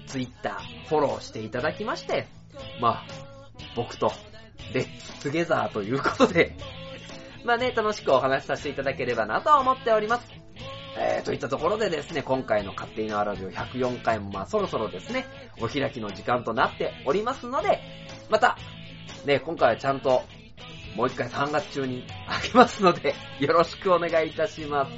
[0.06, 2.28] ツイッター、フォローしていただきまして、
[2.80, 3.06] まあ、
[3.76, 4.14] 僕と、
[4.72, 6.56] レッツトゲザーということで、
[7.44, 10.43] まあね、楽しくお話しさせていただければなと思っております。
[10.98, 15.26] えー、といったところでですね、今回の勝手にのラジオ104回もまあそろそろですね、
[15.60, 17.80] お開きの時間となっておりますので、
[18.30, 18.58] また、
[19.26, 20.24] ね、今回はちゃんと、
[20.96, 24.92] もう一回3月中にあげますので、よろしくお願いいたします。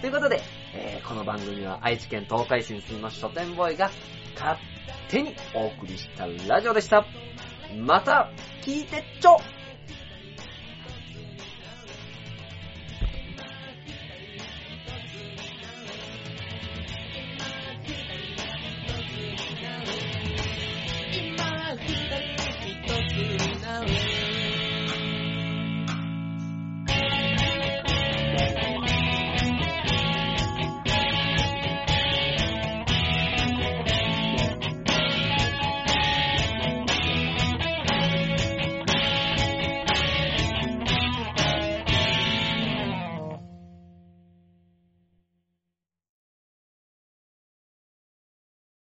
[0.00, 0.40] ということで、
[0.74, 3.90] えーこの番組は愛知県東海市に住みます書店ボーイが
[4.34, 4.58] 勝
[5.08, 7.04] 手にお送りしたラジオでした。
[7.76, 8.30] また
[8.62, 9.36] 聞いてちょ